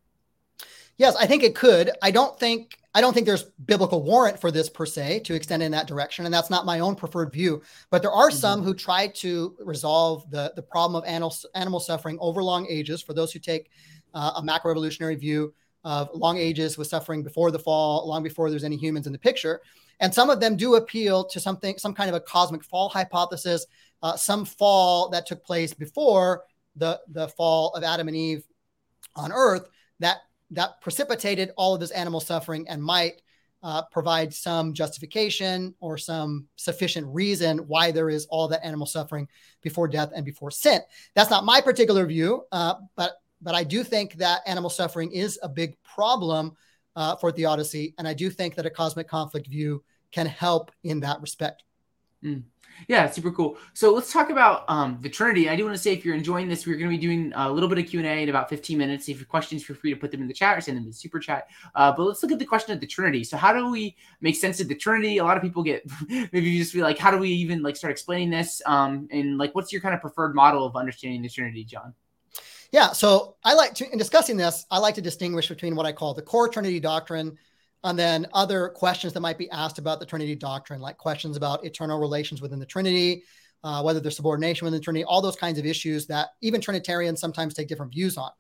[0.99, 1.91] Yes, I think it could.
[2.03, 5.63] I don't think I don't think there's biblical warrant for this per se to extend
[5.63, 7.63] in that direction, and that's not my own preferred view.
[7.91, 8.39] But there are mm-hmm.
[8.39, 13.03] some who try to resolve the the problem of animal animal suffering over long ages.
[13.03, 13.71] For those who take
[14.13, 18.63] uh, a macroevolutionary view of long ages with suffering before the fall, long before there's
[18.65, 19.63] any humans in the picture,
[20.01, 23.67] and some of them do appeal to something, some kind of a cosmic fall hypothesis,
[24.03, 26.45] uh, some fall that took place before
[26.77, 28.45] the the fall of Adam and Eve
[29.15, 29.69] on Earth
[30.01, 30.19] that
[30.51, 33.23] that precipitated all of this animal suffering and might
[33.63, 39.29] uh, provide some justification or some sufficient reason why there is all that animal suffering
[39.63, 40.81] before death and before sin.
[41.15, 45.39] That's not my particular view, uh, but but I do think that animal suffering is
[45.43, 46.53] a big problem
[46.95, 51.01] uh, for theodicy, and I do think that a cosmic conflict view can help in
[51.01, 51.65] that respect.
[52.23, 52.45] Mm.
[52.89, 53.59] Yeah, super cool.
[53.75, 55.49] So let's talk about um, the Trinity.
[55.49, 57.51] I do want to say if you're enjoying this, we're going to be doing a
[57.51, 59.05] little bit of Q and A in about 15 minutes.
[59.05, 60.87] If you have questions, feel free to put them in the chat or send them
[60.87, 61.49] in super chat.
[61.75, 63.25] Uh, but let's look at the question of the Trinity.
[63.25, 65.19] So how do we make sense of the Trinity?
[65.19, 67.77] A lot of people get maybe you just feel like, how do we even like
[67.77, 68.61] start explaining this?
[68.67, 71.95] Um, and like, what's your kind of preferred model of understanding the Trinity, John?
[72.73, 75.93] Yeah, so I like to in discussing this, I like to distinguish between what I
[75.93, 77.39] call the core Trinity doctrine
[77.85, 81.65] and then other questions that might be asked about the Trinity doctrine, like questions about
[81.65, 83.25] eternal relations within the Trinity,
[83.65, 87.21] uh, whether there's subordination within the Trinity, all those kinds of issues that even Trinitarians
[87.21, 88.31] sometimes take different views on.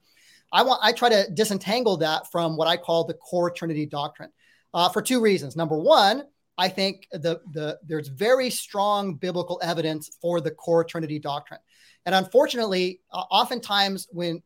[0.52, 4.30] I want I try to disentangle that from what I call the core Trinity doctrine
[4.74, 5.56] uh, for two reasons.
[5.56, 6.24] Number one,
[6.58, 11.60] I think the the there's very strong biblical evidence for the core Trinity doctrine,
[12.04, 14.42] and unfortunately, uh, oftentimes when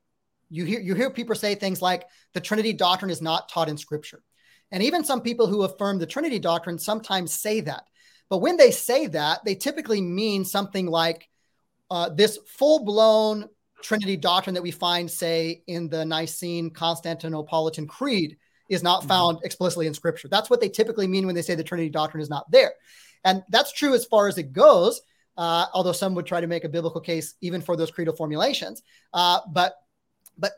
[0.48, 3.76] you hear you hear people say things like the Trinity doctrine is not taught in
[3.76, 4.22] Scripture.
[4.72, 7.84] And even some people who affirm the Trinity doctrine sometimes say that.
[8.28, 11.28] But when they say that, they typically mean something like
[11.90, 13.48] uh, this full blown
[13.82, 18.36] Trinity doctrine that we find, say, in the Nicene Constantinopolitan Creed
[18.68, 19.08] is not mm-hmm.
[19.08, 19.46] found mm-hmm.
[19.46, 20.28] explicitly in Scripture.
[20.28, 22.72] That's what they typically mean when they say the Trinity doctrine is not there.
[23.24, 25.00] And that's true as far as it goes,
[25.36, 28.82] uh, although some would try to make a biblical case even for those creedal formulations.
[29.12, 29.76] Uh, but
[30.38, 30.52] but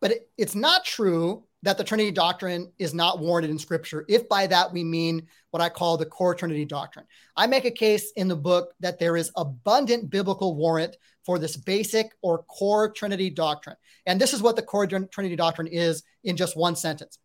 [0.00, 4.28] but it, it's not true that the Trinity doctrine is not warranted in Scripture, if
[4.28, 7.06] by that we mean what I call the core Trinity doctrine.
[7.36, 11.56] I make a case in the book that there is abundant biblical warrant for this
[11.56, 13.74] basic or core Trinity doctrine.
[14.06, 17.18] And this is what the core Trinity doctrine is in just one sentence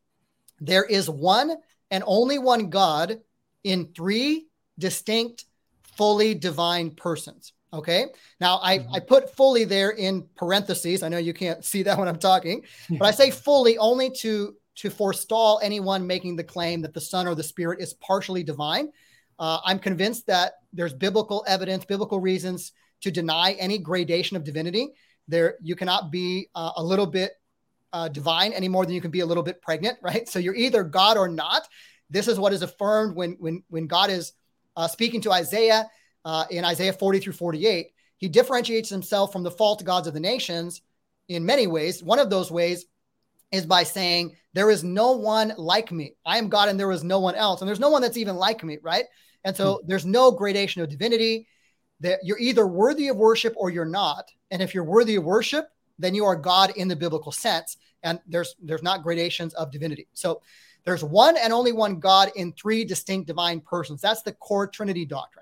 [0.62, 1.56] there is one
[1.90, 3.20] and only one God
[3.64, 4.48] in three
[4.80, 5.46] distinct,
[5.98, 7.54] fully divine persons.
[7.74, 8.08] Okay.
[8.40, 8.96] Now I, mm-hmm.
[8.96, 11.04] I put fully there in parentheses.
[11.04, 14.56] I know you can't see that when I'm talking, but I say fully only to
[14.76, 18.90] to forestall anyone making the claim that the Son or the Spirit is partially divine.
[19.38, 24.90] Uh, I'm convinced that there's biblical evidence, biblical reasons to deny any gradation of divinity.
[25.28, 27.34] There, you cannot be uh, a little bit
[27.94, 30.28] uh, divine any more than you can be a little bit pregnant, right?
[30.28, 31.68] So you're either God or not.
[32.10, 34.34] This is what is affirmed when when when God is
[34.76, 35.90] uh, speaking to Isaiah
[36.26, 40.20] uh, in Isaiah 40 through 48, he differentiates himself from the false gods of the
[40.20, 40.82] nations
[41.28, 42.04] in many ways.
[42.04, 42.86] One of those ways
[43.52, 46.16] is by saying, There is no one like me.
[46.26, 47.62] I am God and there is no one else.
[47.62, 49.06] And there's no one that's even like me, right?
[49.44, 49.88] And so hmm.
[49.88, 51.48] there's no gradation of divinity.
[52.02, 54.32] that you're either worthy of worship or you're not.
[54.50, 57.78] And if you're worthy of worship, then you are God in the biblical sense.
[58.04, 60.08] And there's there's not gradations of divinity.
[60.14, 60.42] So
[60.84, 64.02] there's one and only one God in three distinct divine persons.
[64.02, 65.41] That's the core Trinity doctrine.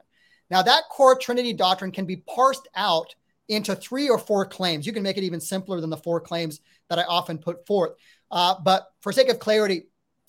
[0.49, 3.13] Now, that core Trinity doctrine can be parsed out
[3.47, 4.85] into three or four claims.
[4.85, 7.93] You can make it even simpler than the four claims that I often put forth.
[8.31, 9.87] Uh, but for sake of clarity,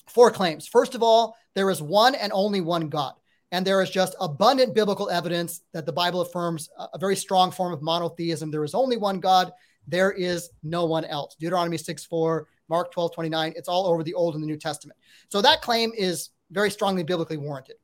[0.09, 0.67] four claims.
[0.67, 3.15] First of all, there is one and only one God.
[3.53, 7.73] And there is just abundant biblical evidence that the Bible affirms a very strong form
[7.73, 8.51] of monotheism.
[8.51, 9.53] There is only one God,
[9.89, 11.35] there is no one else.
[11.39, 14.99] Deuteronomy 6 4, Mark 12 29, it's all over the Old and the New Testament.
[15.29, 17.77] So that claim is very strongly biblically warranted.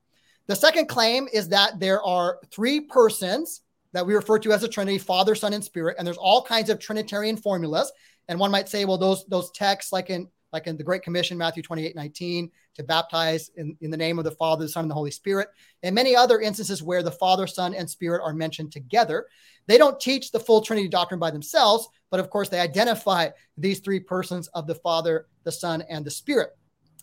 [0.47, 4.69] The second claim is that there are three persons that we refer to as a
[4.69, 7.91] Trinity, Father, Son, and Spirit, and there's all kinds of Trinitarian formulas.
[8.29, 11.37] And one might say, well, those those texts, like in like in the Great Commission,
[11.37, 14.91] Matthew 28, 19, to baptize in, in the name of the Father, the Son, and
[14.91, 15.49] the Holy Spirit,
[15.83, 19.27] and many other instances where the Father, Son, and Spirit are mentioned together.
[19.67, 23.81] They don't teach the full Trinity doctrine by themselves, but of course, they identify these
[23.81, 26.57] three persons of the Father, the Son, and the Spirit.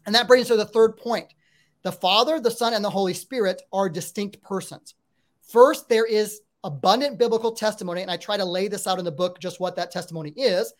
[0.05, 1.33] And that brings us to the third point.
[1.83, 4.95] The Father, the Son, and the Holy Spirit are distinct persons.
[5.49, 9.11] First, there is abundant biblical testimony, and I try to lay this out in the
[9.11, 10.73] book just what that testimony is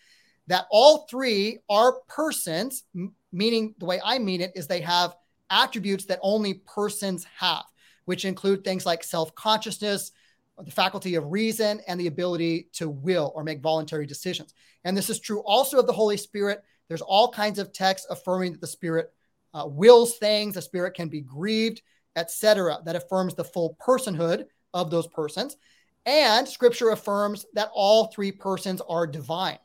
[0.48, 2.84] that all three are persons,
[3.32, 5.16] meaning the way I mean it is they have
[5.50, 7.63] attributes that only persons have,
[8.06, 10.12] which include things like self consciousness,
[10.58, 14.54] the faculty of reason, and the ability to will or make voluntary decisions.
[14.84, 16.63] And this is true also of the Holy Spirit.
[16.88, 19.13] There's all kinds of texts affirming that the Spirit
[19.54, 21.82] uh, wills things, the Spirit can be grieved,
[22.16, 25.58] etc., that affirms the full personhood of those persons.
[26.06, 29.60] And Scripture affirms that all three persons are divine.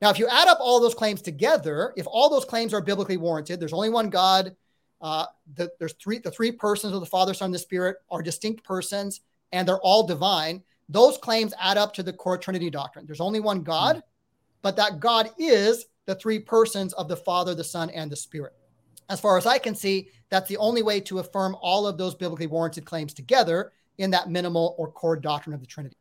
[0.00, 3.16] Now, if you add up all those claims together, if all those claims are biblically
[3.16, 4.54] warranted, there's only one God.
[5.00, 6.18] Uh, the, there's three.
[6.18, 9.20] The three persons of the Father, Son, and the Spirit are distinct persons,
[9.52, 10.62] and they're all divine.
[10.88, 13.06] Those claims add up to the core Trinity doctrine.
[13.06, 14.06] There's only one God, mm-hmm.
[14.60, 18.54] but that God is the three persons of the Father, the Son, and the Spirit.
[19.08, 22.14] As far as I can see, that's the only way to affirm all of those
[22.14, 25.96] biblically warranted claims together in that minimal or core doctrine of the Trinity.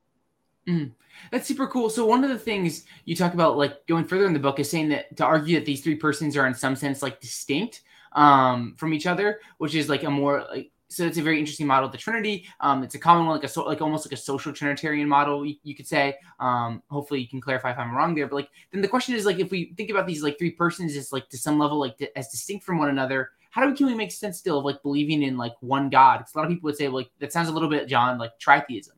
[0.67, 0.91] Mm,
[1.31, 1.89] that's super cool.
[1.89, 4.69] So one of the things you talk about, like going further in the book, is
[4.69, 7.81] saying that to argue that these three persons are in some sense like distinct
[8.13, 11.67] um, from each other, which is like a more like so it's a very interesting
[11.67, 12.47] model of the Trinity.
[12.59, 15.45] Um, it's a common one, like a so, like almost like a social Trinitarian model,
[15.45, 16.17] you, you could say.
[16.39, 18.27] Um, hopefully, you can clarify if I'm wrong there.
[18.27, 20.95] But like, then the question is like, if we think about these like three persons
[20.95, 23.85] as like to some level like as distinct from one another, how do we can
[23.85, 26.19] we make sense still of like believing in like one God?
[26.19, 28.31] Because a lot of people would say like that sounds a little bit John like
[28.39, 28.91] tritheism.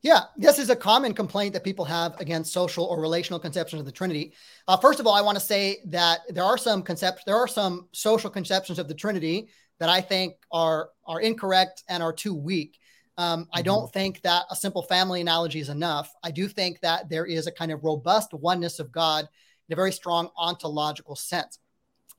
[0.00, 3.86] Yeah, this is a common complaint that people have against social or relational conceptions of
[3.86, 4.32] the Trinity.
[4.68, 7.48] Uh, first of all, I want to say that there are some concepts, there are
[7.48, 12.34] some social conceptions of the Trinity that I think are are incorrect and are too
[12.34, 12.78] weak.
[13.16, 13.50] Um, mm-hmm.
[13.52, 16.12] I don't think that a simple family analogy is enough.
[16.22, 19.28] I do think that there is a kind of robust oneness of God
[19.68, 21.58] in a very strong ontological sense.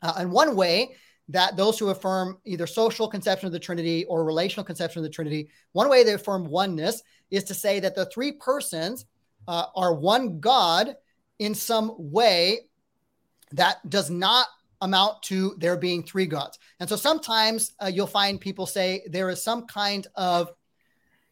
[0.01, 0.95] Uh, and one way
[1.29, 5.09] that those who affirm either social conception of the Trinity or relational conception of the
[5.09, 9.05] Trinity, one way they affirm oneness is to say that the three persons
[9.47, 10.95] uh, are one God
[11.37, 12.61] in some way
[13.51, 14.47] that does not
[14.81, 16.59] amount to there being three gods.
[16.79, 20.51] And so sometimes uh, you'll find people say there is some kind of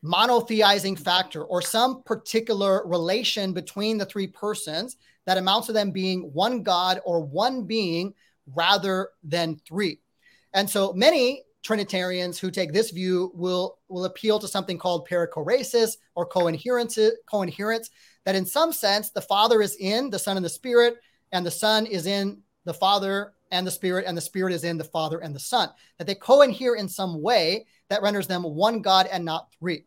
[0.03, 6.21] monotheizing factor or some particular relation between the three persons that amounts to them being
[6.33, 8.13] one God or one being
[8.55, 9.99] rather than three.
[10.53, 15.97] And so many Trinitarians who take this view will, will appeal to something called perichoresis
[16.15, 16.97] or coherence,
[17.29, 17.89] coherence,
[18.23, 20.95] that in some sense the Father is in the Son and the Spirit,
[21.33, 24.77] and the Son is in the Father and the Spirit, and the Spirit is in
[24.77, 25.69] the Father and the Son.
[25.97, 29.85] That they cohere in some way that renders them one God and not three.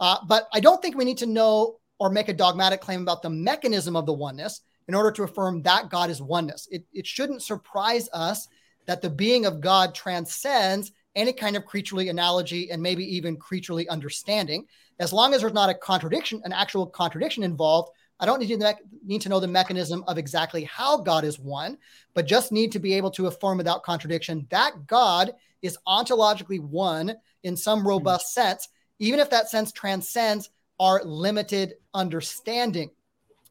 [0.00, 3.22] Uh, but I don't think we need to know or make a dogmatic claim about
[3.22, 6.66] the mechanism of the oneness in order to affirm that God is oneness.
[6.70, 8.48] It, it shouldn't surprise us
[8.86, 13.88] that the being of God transcends any kind of creaturely analogy and maybe even creaturely
[13.88, 14.66] understanding.
[14.98, 17.90] As long as there's not a contradiction, an actual contradiction involved,
[18.22, 21.76] I don't need to, need to know the mechanism of exactly how God is one,
[22.14, 27.16] but just need to be able to affirm without contradiction that God is ontologically one
[27.42, 27.88] in some hmm.
[27.88, 28.68] robust sense,
[28.98, 30.48] even if that sense transcends
[30.80, 32.90] our limited understanding.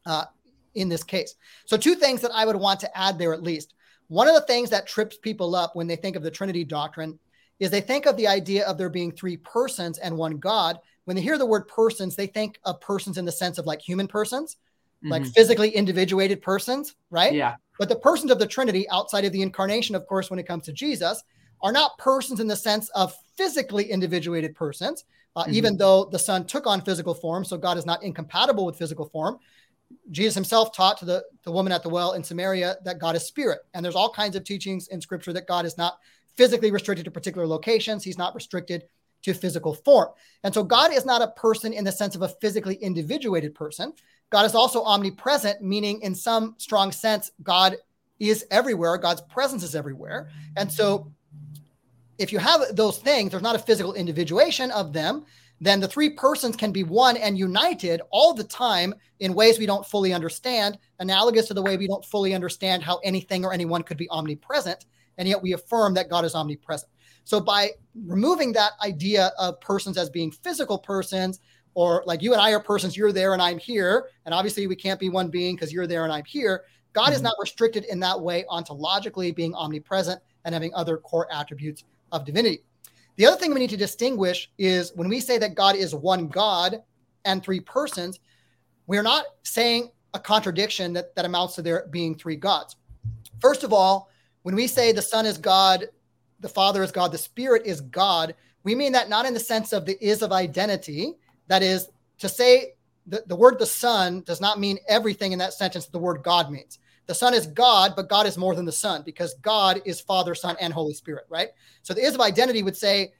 [0.04, 0.24] Uh,
[0.74, 1.34] in this case.
[1.66, 3.74] So, two things that I would want to add there at least.
[4.08, 7.18] One of the things that trips people up when they think of the Trinity doctrine
[7.60, 10.78] is they think of the idea of there being three persons and one God.
[11.04, 13.80] When they hear the word persons, they think of persons in the sense of like
[13.80, 14.56] human persons,
[15.02, 15.10] mm-hmm.
[15.10, 17.32] like physically individuated persons, right?
[17.32, 17.56] Yeah.
[17.78, 20.64] But the persons of the Trinity outside of the incarnation, of course, when it comes
[20.66, 21.22] to Jesus,
[21.62, 25.04] are not persons in the sense of physically individuated persons,
[25.36, 25.52] uh, Mhm.
[25.52, 27.44] even though the Son took on physical form.
[27.44, 29.38] So God is not incompatible with physical form.
[30.10, 33.24] Jesus himself taught to the, the woman at the well in Samaria that God is
[33.24, 33.60] spirit.
[33.74, 35.98] And there's all kinds of teachings in scripture that God is not
[36.36, 38.84] physically restricted to particular locations, he's not restricted
[39.22, 40.08] to physical form.
[40.44, 43.92] And so God is not a person in the sense of a physically individuated person.
[44.30, 47.76] God is also omnipresent, meaning in some strong sense, God
[48.18, 48.96] is everywhere.
[48.98, 50.30] God's presence is everywhere.
[50.56, 51.12] And so
[52.18, 55.24] if you have those things, there's not a physical individuation of them,
[55.60, 59.66] then the three persons can be one and united all the time in ways we
[59.66, 63.82] don't fully understand, analogous to the way we don't fully understand how anything or anyone
[63.82, 64.86] could be omnipresent.
[65.18, 66.90] And yet we affirm that God is omnipresent.
[67.24, 67.70] So by
[68.06, 71.40] removing that idea of persons as being physical persons,
[71.74, 74.76] or like you and I are persons, you're there and I'm here, and obviously we
[74.76, 76.64] can't be one being because you're there and I'm here.
[76.92, 77.24] God is Mhm.
[77.24, 82.62] not restricted in that way ontologically, being omnipresent and having other core attributes of divinity.
[83.16, 86.28] The other thing we need to distinguish is when we say that God is one
[86.28, 86.82] God
[87.24, 88.20] and three persons,
[88.86, 92.76] we're not saying a contradiction that, that amounts to there being three gods.
[93.40, 94.10] First of all,
[94.42, 95.88] when we say the Son is God,
[96.42, 98.34] the Father is God, the Spirit is God,
[98.64, 101.14] we mean that not in the sense of the is of identity.
[101.48, 101.88] That is
[102.18, 102.74] to say,
[103.06, 106.22] the, the word the Son does not mean everything in that sentence that the word
[106.22, 106.78] God means.
[107.06, 110.34] The Son is God, but God is more than the Son because God is Father,
[110.34, 111.48] Son, and Holy Spirit, right?
[111.82, 113.12] So the is of identity would say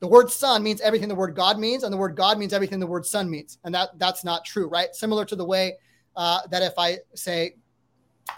[0.00, 2.80] the word Son means everything the word God means, and the word God means everything
[2.80, 4.94] the word Son means, and that that's not true, right?
[4.94, 5.76] Similar to the way
[6.16, 7.54] uh, that if I say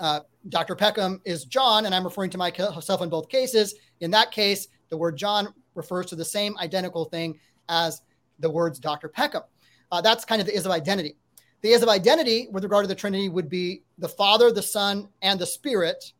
[0.00, 0.76] uh, Dr.
[0.76, 4.96] Peckham is John, and I'm referring to myself in both cases, in that case, the
[4.96, 7.38] word John refers to the same identical thing
[7.68, 8.02] as
[8.40, 9.08] the words Dr.
[9.08, 9.44] Peckham.
[9.90, 11.16] Uh, that's kind of the is of identity.
[11.62, 15.08] The is of identity with regard to the Trinity would be the Father, the Son,
[15.22, 16.12] and the Spirit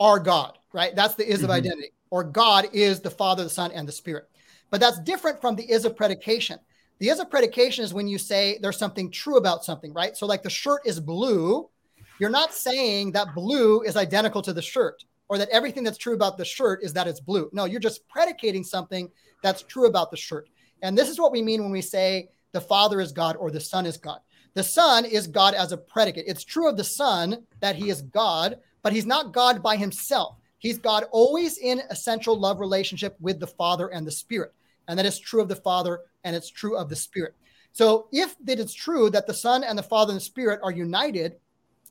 [0.00, 0.94] are God, right?
[0.96, 1.54] That's the is of Mhm.
[1.54, 4.28] identity, or God is the Father, the Son, and the Spirit.
[4.70, 6.58] But that's different from the is of predication.
[6.98, 10.16] The is of predication is when you say there's something true about something, right?
[10.16, 11.70] So, like the shirt is blue,
[12.18, 16.14] you're not saying that blue is identical to the shirt or that everything that's true
[16.14, 17.48] about the shirt is that it's blue.
[17.52, 19.10] No, you're just predicating something
[19.42, 20.48] that's true about the shirt.
[20.82, 23.60] And this is what we mean when we say the Father is God or the
[23.60, 24.20] Son is God.
[24.54, 26.24] The Son is God as a predicate.
[26.28, 30.36] It's true of the Son that he is God, but he's not God by himself.
[30.58, 34.52] He's God always in essential love relationship with the Father and the Spirit.
[34.88, 37.34] And that is true of the Father and it's true of the Spirit.
[37.72, 40.70] So if it is true that the Son and the Father and the Spirit are
[40.70, 41.36] united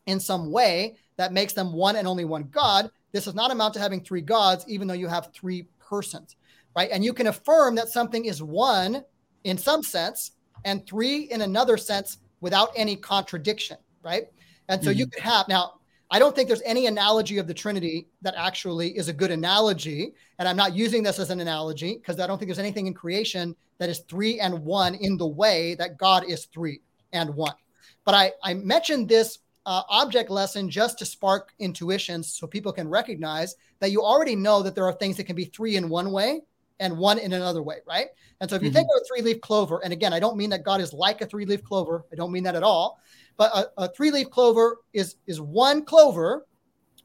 [0.06, 3.76] in some way that makes them one and only one God, this does not amount
[3.76, 6.36] to having three gods, even though you have three persons,
[6.76, 6.90] right?
[6.92, 9.04] And you can affirm that something is one
[9.44, 10.32] in some sense
[10.66, 14.26] and three in another sense without any contradiction, right?
[14.68, 15.12] And so you mm-hmm.
[15.12, 15.80] could have now.
[16.12, 20.14] I don't think there's any analogy of the Trinity that actually is a good analogy.
[20.38, 22.94] And I'm not using this as an analogy because I don't think there's anything in
[22.94, 26.82] creation that is three and one in the way that God is three
[27.14, 27.56] and one.
[28.06, 32.88] But I, I mentioned this uh, object lesson just to spark intuitions so people can
[32.90, 36.12] recognize that you already know that there are things that can be three in one
[36.12, 36.42] way
[36.80, 38.08] and one in another way, right?
[38.42, 38.74] And so if you Mhm.
[38.74, 41.22] think of a three leaf clover, and again, I don't mean that God is like
[41.22, 43.00] a three leaf clover, I don't mean that at all.
[43.38, 46.46] But a, a three leaf clover is is one clover,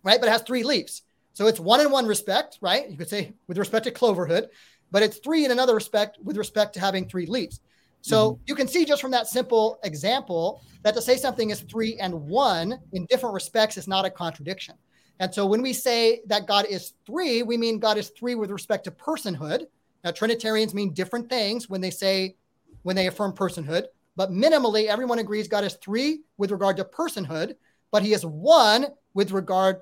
[0.03, 0.21] right?
[0.21, 1.03] But it has three leaves.
[1.35, 2.91] So it's one in one respect, right?
[2.91, 4.49] You could say with respect to cloverhood,
[4.91, 7.61] but it's three in another respect with respect to having three leaves.
[8.01, 11.99] So you can see just from that simple example that to say something is three
[11.99, 14.77] and one in different respects is not a contradiction.
[15.21, 18.51] And so when we say that God is three, we mean God is three with
[18.51, 19.65] respect to personhood.
[20.05, 22.37] Now, Trinitarians mean different things when they say,
[22.83, 23.87] when they affirm personhood,
[24.17, 27.55] but minimally, everyone agrees God is three with regard to personhood,
[27.91, 29.81] but he is one with regard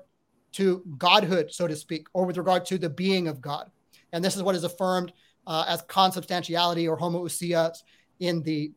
[0.53, 3.69] to godhood, so to speak, or with regard to the being of God.
[4.11, 5.13] And this is what is affirmed
[5.45, 7.83] uh, as consubstantiality or homoousios
[8.19, 8.71] in the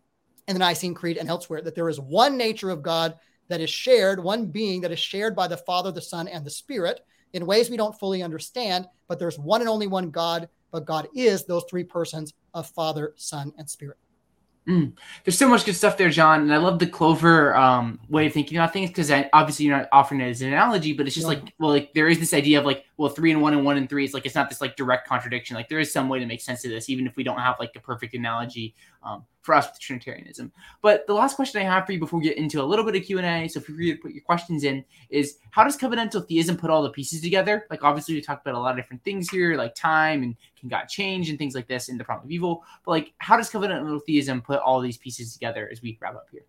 [0.49, 3.14] in the Nicene Creed and elsewhere, that there is one nature of God
[3.49, 6.51] that is shared, one being that is shared by the Father, the Son, and the
[6.51, 7.01] Spirit
[7.32, 11.09] in ways we don't fully understand, but there's one and only one God, but God
[11.14, 13.99] is those three persons of Father, Son, and Spirit.
[14.66, 18.32] There's so much good stuff there, John, and I love the Clover um, way of
[18.32, 21.26] thinking about things because obviously you're not offering it as an analogy, but it's just
[21.26, 21.34] No.
[21.34, 23.78] like, well, like there is this idea of like, well, three and one and one
[23.78, 24.05] and three.
[24.05, 25.57] It's like it's not this like direct contradiction.
[25.57, 27.57] Like there is some way to make sense of this, even if we don't have
[27.59, 30.53] like a perfect analogy um, for us with Trinitarianism.
[30.82, 32.96] But the last question I have for you before we get into a little bit
[32.96, 35.76] of Q and A, so feel free to put your questions in, is how does
[35.76, 37.66] covenantal theism put all the pieces together?
[37.70, 40.68] Like obviously we talked about a lot of different things here, like time and can
[40.68, 42.64] God change and things like this in the problem of evil.
[42.84, 46.28] But like, how does covenantal theism put all these pieces together as we wrap up
[46.30, 46.42] here?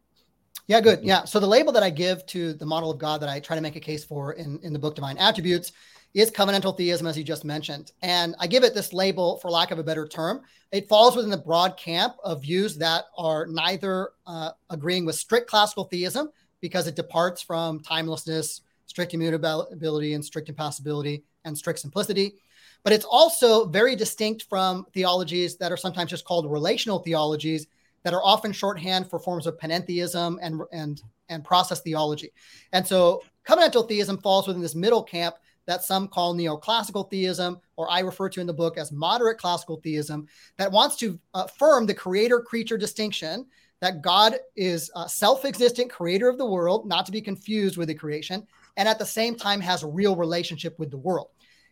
[0.67, 1.03] Yeah, good.
[1.03, 1.25] Yeah.
[1.25, 3.61] So the label that I give to the model of God that I try to
[3.61, 5.71] make a case for in, in the book Divine Attributes
[6.13, 7.91] is covenantal theism, as you just mentioned.
[8.01, 10.41] And I give it this label for lack of a better term.
[10.71, 15.49] It falls within the broad camp of views that are neither uh, agreeing with strict
[15.49, 22.35] classical theism because it departs from timelessness, strict immutability, and strict impassibility and strict simplicity.
[22.83, 27.67] But it's also very distinct from theologies that are sometimes just called relational theologies
[28.03, 32.31] that are often shorthand for forms of panentheism and and and process theology.
[32.73, 35.35] And so covenantal theism falls within this middle camp
[35.67, 39.77] that some call neoclassical theism, or I refer to in the book as moderate classical
[39.77, 43.45] theism, that wants to affirm the creator creature distinction
[43.79, 47.87] that God is a self existent creator of the world, not to be confused with
[47.87, 48.45] the creation,
[48.77, 51.27] and at the same time has a real relationship with the world.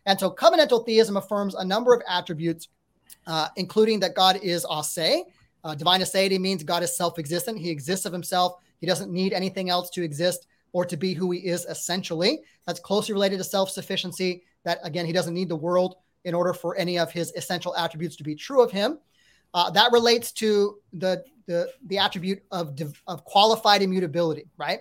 [0.06, 2.68] And so covenantal theism affirms a number of attributes,
[3.26, 5.24] uh, including that God is aseity,
[5.64, 7.58] uh, divine aseity means God is self existent.
[7.58, 8.54] He exists of himself.
[8.80, 12.40] He doesn't need anything else to exist or to be who he is essentially.
[12.66, 14.44] That's closely related to self sufficiency.
[14.64, 18.16] That, again, he doesn't need the world in order for any of his essential attributes
[18.16, 18.98] to be true of him.
[19.54, 24.80] Uh, that relates to the, the, the attribute of, of qualified immutability, right?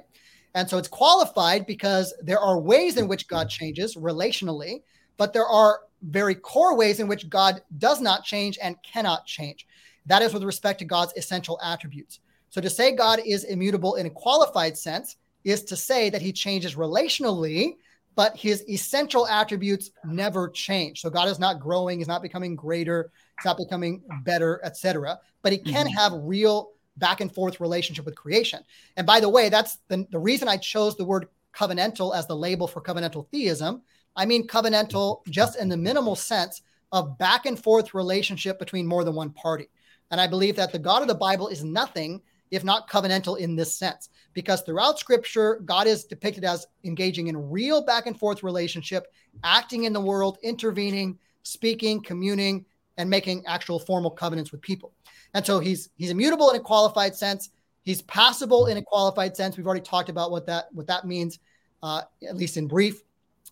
[0.53, 4.81] And so it's qualified because there are ways in which God changes relationally,
[5.17, 9.67] but there are very core ways in which God does not change and cannot change.
[10.05, 12.19] That is with respect to God's essential attributes.
[12.49, 16.31] So to say God is immutable in a qualified sense is to say that he
[16.31, 17.75] changes relationally,
[18.15, 21.01] but his essential attributes never change.
[21.01, 25.19] So God is not growing, he's not becoming greater, he's not becoming better, etc.
[25.41, 25.97] But he can mm-hmm.
[25.97, 28.61] have real back and forth relationship with creation.
[28.97, 32.35] And by the way, that's the, the reason I chose the word covenantal as the
[32.35, 33.81] label for covenantal theism.
[34.15, 36.61] I mean covenantal just in the minimal sense
[36.91, 39.69] of back and forth relationship between more than one party.
[40.11, 42.21] And I believe that the God of the Bible is nothing
[42.51, 47.49] if not covenantal in this sense, because throughout scripture, God is depicted as engaging in
[47.49, 49.07] real back and forth relationship,
[49.43, 52.65] acting in the world, intervening, speaking, communing,
[52.97, 54.91] and making actual formal covenants with people.
[55.33, 57.49] And so he's he's immutable in a qualified sense.
[57.83, 59.57] He's passible in a qualified sense.
[59.57, 61.39] We've already talked about what that what that means,
[61.81, 63.01] uh, at least in brief.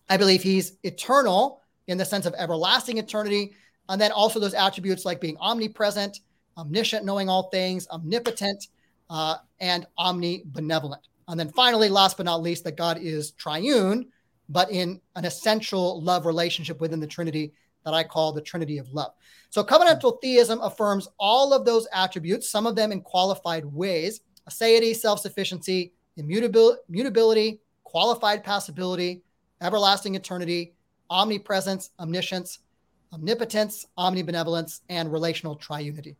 [0.08, 3.54] I believe he's eternal in the sense of everlasting eternity,
[3.88, 6.20] and then also those attributes like being omnipresent,
[6.56, 8.68] omniscient, knowing all things, omnipotent,
[9.10, 11.02] uh, and omnibenevolent.
[11.28, 14.08] And then finally, last but not least, that God is triune,
[14.48, 17.52] but in an essential love relationship within the Trinity
[17.84, 19.12] that I call the Trinity of love.
[19.50, 24.96] So covenantal theism affirms all of those attributes, some of them in qualified ways aseity,
[24.96, 29.22] self sufficiency, immutability, qualified passibility,
[29.60, 30.74] everlasting eternity,
[31.10, 32.60] omnipresence, omniscience,
[33.12, 36.16] omnipotence, omnibenevolence, and relational triunity.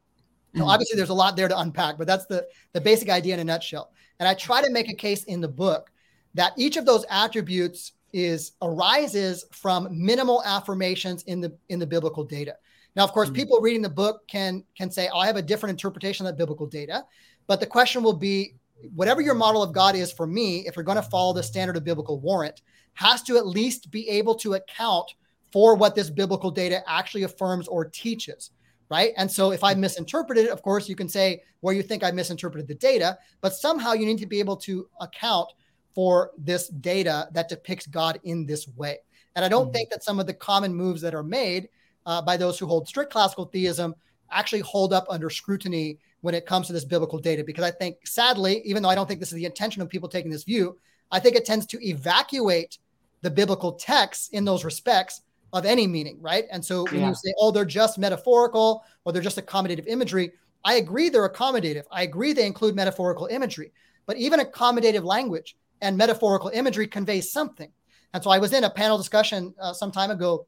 [0.60, 0.68] Mm.
[0.68, 3.44] obviously there's a lot there to unpack, but that's the, the basic idea in a
[3.44, 3.90] nutshell.
[4.18, 5.90] And I try to make a case in the book
[6.34, 12.24] that each of those attributes is arises from minimal affirmations in the in the biblical
[12.24, 12.56] data.
[12.96, 13.34] Now, of course, mm.
[13.34, 16.38] people reading the book can can say, oh, I have a different interpretation of that
[16.38, 17.04] biblical data.
[17.46, 18.54] But the question will be,
[18.94, 21.76] whatever your model of God is for me, if you're going to follow the standard
[21.76, 22.62] of biblical warrant,
[22.94, 25.12] has to at least be able to account
[25.52, 28.50] for what this biblical data actually affirms or teaches
[28.90, 29.12] right?
[29.16, 32.10] And so if I misinterpreted it, of course, you can say where you think I
[32.10, 35.50] misinterpreted the data, but somehow you need to be able to account
[35.94, 38.98] for this data that depicts God in this way.
[39.34, 39.72] And I don't mm-hmm.
[39.72, 41.68] think that some of the common moves that are made
[42.06, 43.94] uh, by those who hold strict classical theism
[44.30, 47.44] actually hold up under scrutiny when it comes to this biblical data.
[47.44, 50.08] Because I think, sadly, even though I don't think this is the intention of people
[50.08, 50.78] taking this view,
[51.10, 52.78] I think it tends to evacuate
[53.22, 55.22] the biblical texts in those respects
[55.52, 56.44] of any meaning, right?
[56.50, 57.08] And so when yeah.
[57.08, 60.32] you say, oh, they're just metaphorical or they're just accommodative imagery,
[60.64, 61.84] I agree they're accommodative.
[61.90, 63.72] I agree they include metaphorical imagery,
[64.06, 67.70] but even accommodative language and metaphorical imagery conveys something.
[68.12, 70.46] And so I was in a panel discussion uh, some time ago,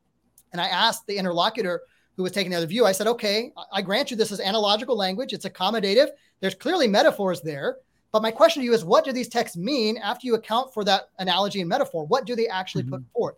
[0.52, 1.82] and I asked the interlocutor
[2.16, 4.96] who was taking the other view, I said, okay, I grant you this is analogical
[4.96, 6.08] language, it's accommodative.
[6.40, 7.76] There's clearly metaphors there.
[8.12, 10.82] But my question to you is, what do these texts mean after you account for
[10.84, 12.04] that analogy and metaphor?
[12.06, 12.96] What do they actually mm-hmm.
[12.96, 13.34] put forth?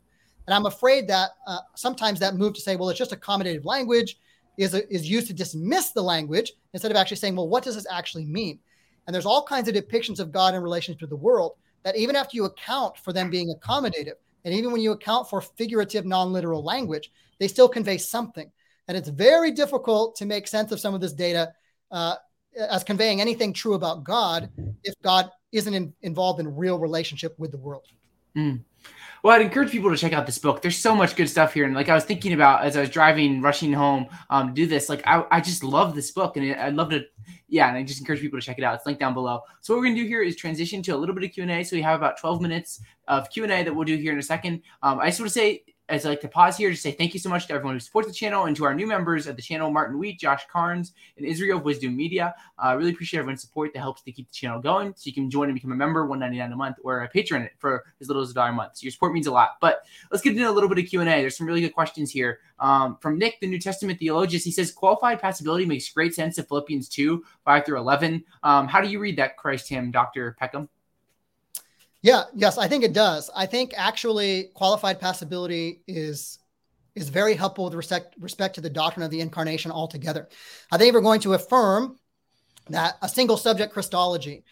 [0.47, 4.19] And I'm afraid that uh, sometimes that move to say, well, it's just accommodative language
[4.59, 7.87] is, is used to dismiss the language instead of actually saying, well, what does this
[7.91, 8.59] actually mean?
[9.07, 12.17] And there's all kinds of depictions of God in relation to the world that even
[12.17, 14.15] after you account for them being accommodative,
[14.45, 18.51] and even when you account for figurative, non literal language, they still convey something.
[18.89, 21.53] And it's very difficult to make sense of some of this data
[21.91, 22.17] uh,
[22.57, 24.51] as conveying anything true about God
[24.85, 27.87] if God isn't in, involved in real relationship with the world.
[28.37, 28.61] Mm.
[29.23, 30.63] Well, I'd encourage people to check out this book.
[30.63, 32.91] There's so much good stuff here, and like I was thinking about as I was
[32.91, 34.89] driving, rushing home, um, to do this.
[34.89, 37.05] Like I, I just love this book, and I'd love to,
[37.47, 37.69] yeah.
[37.69, 38.75] And I just encourage people to check it out.
[38.75, 39.43] It's linked down below.
[39.61, 41.53] So what we're gonna do here is transition to a little bit of Q and
[41.53, 41.63] A.
[41.63, 44.19] So we have about 12 minutes of Q and A that we'll do here in
[44.19, 44.63] a second.
[44.83, 45.63] Um, I just want to say
[45.93, 47.81] as I like to pause here to say thank you so much to everyone who
[47.81, 50.93] supports the channel and to our new members of the channel, Martin Wheat, Josh Carnes,
[51.19, 52.35] and Israel of Wisdom Media.
[52.59, 54.95] I uh, really appreciate everyone's support that helps to keep the channel going.
[54.97, 57.09] So you can join and become a member, one ninety nine a month, or a
[57.09, 58.79] patron for as little as a dollar a month.
[58.79, 59.51] So your support means a lot.
[59.61, 61.21] But let's get into a little bit of Q and A.
[61.21, 64.47] There's some really good questions here um, from Nick, the New Testament theologist.
[64.47, 68.25] He says qualified passibility makes great sense of Philippians two five through eleven.
[68.43, 70.71] Um, how do you read that, Christ hymn, Doctor Peckham?
[72.03, 73.31] Yeah, yes, I think it does.
[73.35, 76.39] I think actually qualified passibility is
[76.95, 80.29] is very helpful with respect, respect to the doctrine of the incarnation altogether.
[80.71, 81.97] I think we're going to affirm
[82.69, 84.45] that a single subject Christology,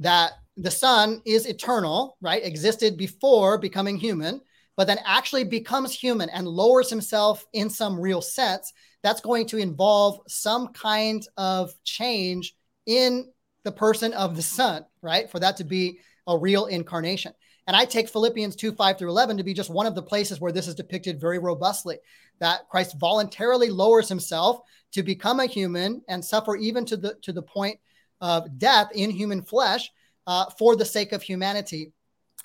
[0.00, 2.44] that the Son is eternal, right?
[2.44, 4.40] Existed before becoming human,
[4.76, 8.72] but then actually becomes human and lowers himself in some real sense.
[9.04, 13.30] That's going to involve some kind of change in
[13.62, 15.30] the person of the Son, right?
[15.30, 17.32] For that to be a real incarnation.
[17.66, 20.40] And I take Philippians 2 5 through 11 to be just one of the places
[20.40, 21.98] where this is depicted very robustly
[22.40, 24.60] that Christ voluntarily lowers himself
[24.92, 27.78] to become a human and suffer even to the, to the point
[28.20, 29.90] of death in human flesh
[30.26, 31.92] uh, for the sake of humanity.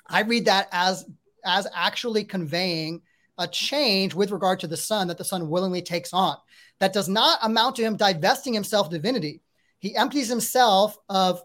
[0.08, 1.06] I read that as,
[1.44, 3.02] as actually conveying
[3.38, 6.36] a change with regard to the Son that the Son willingly takes on.
[6.78, 9.42] That does not amount to him divesting himself divinity.
[9.78, 11.42] He empties himself of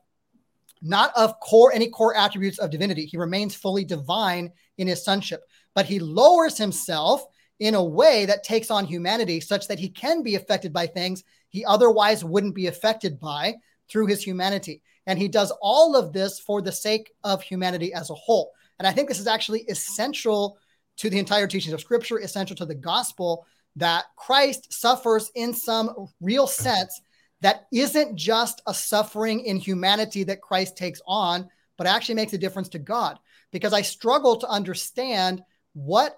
[0.81, 3.05] not of core any core attributes of divinity.
[3.05, 7.25] He remains fully divine in his sonship, but he lowers himself
[7.59, 11.23] in a way that takes on humanity such that he can be affected by things
[11.49, 13.55] he otherwise wouldn't be affected by
[13.89, 14.81] through his humanity.
[15.07, 18.51] And he does all of this for the sake of humanity as a whole.
[18.79, 20.57] And I think this is actually essential
[20.97, 23.45] to the entire teachings of scripture, essential to the gospel
[23.77, 27.01] that Christ suffers in some real sense
[27.45, 32.39] that isn't just a suffering in humanity that Christ takes on, but actually makes a
[32.39, 33.19] difference to God.
[33.51, 35.43] Because I struggle to understand
[35.73, 36.17] what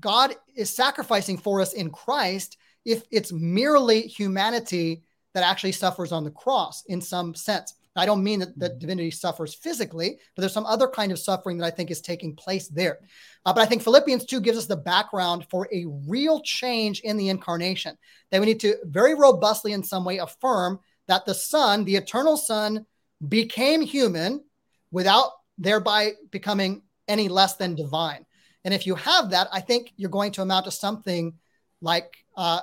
[0.00, 5.02] God is sacrificing for us in Christ if it's merely humanity
[5.34, 7.74] that actually suffers on the cross in some sense.
[7.96, 11.58] I don't mean that, that divinity suffers physically, but there's some other kind of suffering
[11.58, 12.98] that I think is taking place there.
[13.44, 17.16] Uh, but I think Philippians 2 gives us the background for a real change in
[17.16, 17.96] the incarnation
[18.30, 22.36] that we need to very robustly, in some way, affirm that the Son, the eternal
[22.36, 22.84] Son,
[23.26, 24.44] became human
[24.90, 28.26] without thereby becoming any less than divine.
[28.64, 31.34] And if you have that, I think you're going to amount to something
[31.80, 32.60] like, uh,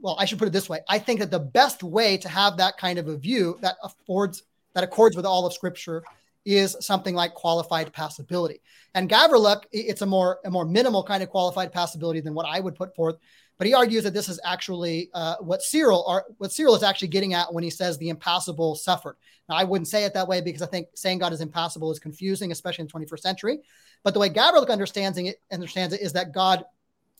[0.00, 0.80] well, I should put it this way.
[0.88, 4.42] I think that the best way to have that kind of a view that affords
[4.78, 6.04] that accords with all of Scripture
[6.44, 8.62] is something like qualified passibility.
[8.94, 12.60] And Gavrilyuk, it's a more a more minimal kind of qualified passibility than what I
[12.60, 13.16] would put forth.
[13.56, 17.08] But he argues that this is actually uh, what Cyril are what Cyril is actually
[17.08, 19.16] getting at when he says the impassible suffered.
[19.48, 21.98] Now, I wouldn't say it that way because I think saying God is impassible is
[21.98, 23.58] confusing, especially in the 21st century.
[24.04, 26.64] But the way Gavrilyuk understands it, understands it is that God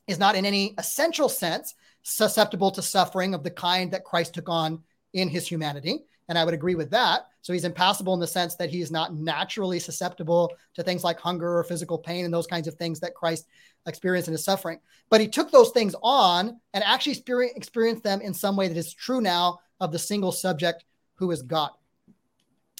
[0.07, 4.49] is not in any essential sense susceptible to suffering of the kind that Christ took
[4.49, 6.05] on in his humanity.
[6.29, 7.29] And I would agree with that.
[7.41, 11.19] So he's impassible in the sense that he is not naturally susceptible to things like
[11.19, 13.47] hunger or physical pain and those kinds of things that Christ
[13.87, 14.79] experienced in his suffering.
[15.09, 17.17] But he took those things on and actually
[17.57, 21.43] experienced them in some way that is true now of the single subject who is
[21.43, 21.71] God.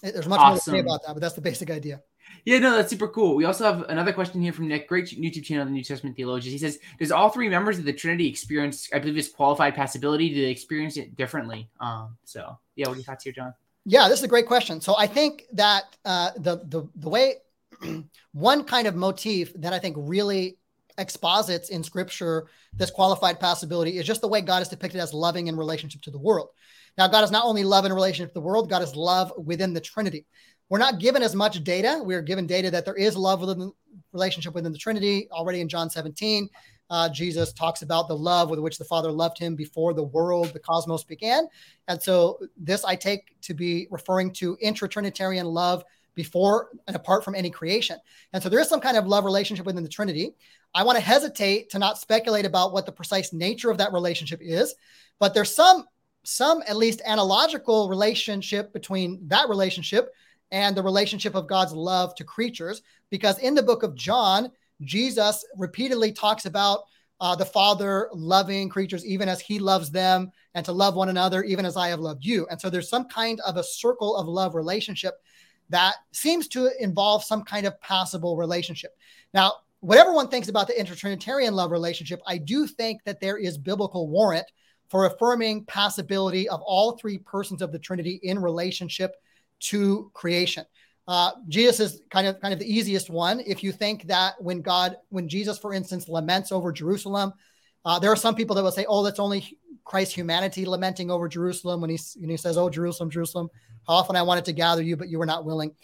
[0.03, 0.51] There's much awesome.
[0.51, 2.03] more to say about that, but that's the basic idea.
[2.45, 3.35] Yeah, no, that's super cool.
[3.35, 6.53] We also have another question here from Nick, great YouTube channel, the New Testament Theologians.
[6.53, 10.31] He says, "Does all three members of the Trinity experience, I believe, it's qualified passibility?
[10.31, 13.53] Do they experience it differently?" Um, so, yeah, what are your thoughts here, John?
[13.85, 14.81] Yeah, this is a great question.
[14.81, 17.35] So, I think that uh, the the the way
[18.33, 20.59] one kind of motif that I think really
[20.97, 25.47] exposits in Scripture this qualified passibility is just the way God is depicted as loving
[25.47, 26.49] in relationship to the world.
[26.97, 29.73] Now, God is not only love in relationship to the world; God is love within
[29.73, 30.27] the Trinity.
[30.69, 32.01] We're not given as much data.
[32.03, 33.73] We're given data that there is love within the
[34.13, 35.29] relationship within the Trinity.
[35.31, 36.49] Already in John 17,
[36.91, 40.53] uh, Jesus talks about the love with which the Father loved him before the world,
[40.53, 41.49] the cosmos began.
[41.89, 47.35] And so this I take to be referring to intra-Trinitarian love before and apart from
[47.35, 47.97] any creation.
[48.33, 50.35] And so there is some kind of love relationship within the Trinity.
[50.75, 54.41] I want to hesitate to not speculate about what the precise nature of that relationship
[54.43, 54.75] is,
[55.19, 55.85] but there's some
[56.25, 60.13] some at least analogical relationship between that relationship
[60.51, 62.83] and the relationship of God's love to creatures.
[63.11, 64.51] Because in the book of John,
[64.83, 66.81] Jesus repeatedly talks about
[67.21, 71.43] uh, the Father loving creatures even as he loves them, and to love one another
[71.43, 72.47] even as I have loved you.
[72.51, 75.15] And so there's some kind of a circle of love relationship
[75.69, 78.97] that seems to involve some kind of passible relationship.
[79.35, 83.59] Now, whatever one thinks about the intertrinitarian love relationship, I do think that there is
[83.59, 84.47] biblical warrant
[84.89, 89.17] for affirming passibility of all three persons of the Trinity in relationship
[89.61, 90.65] to creation.
[91.07, 93.41] Uh, Jesus is kind of kind of the easiest one.
[93.47, 97.33] If you think that when God, when Jesus, for instance, laments over Jerusalem,
[97.85, 101.27] uh, there are some people that will say, "Oh, that's only Christ's humanity lamenting over
[101.27, 103.49] Jerusalem." When he when he says, "Oh, Jerusalem, Jerusalem,
[103.87, 105.75] how often I wanted to gather you, but you were not willing."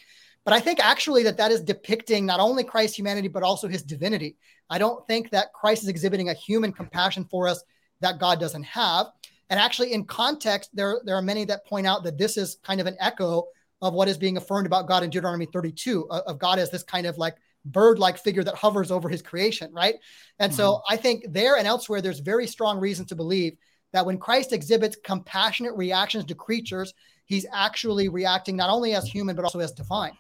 [0.45, 3.83] But I think actually that that is depicting not only Christ's humanity but also his
[3.83, 4.37] divinity.
[4.69, 7.63] I don't think that Christ is exhibiting a human compassion for us
[8.01, 9.07] that God doesn't have.
[9.49, 12.81] And actually, in context, there there are many that point out that this is kind
[12.83, 13.47] of an echo
[13.85, 17.07] of what is being affirmed about God in Deuteronomy 32 of God as this kind
[17.07, 19.97] of like bird-like figure that hovers over his creation, right?
[20.39, 20.57] And mm-hmm.
[20.57, 23.57] so I think there and elsewhere there's very strong reason to believe
[23.93, 26.95] that when Christ exhibits compassionate reactions to creatures,
[27.27, 30.17] he's actually reacting not only as human but also as divine.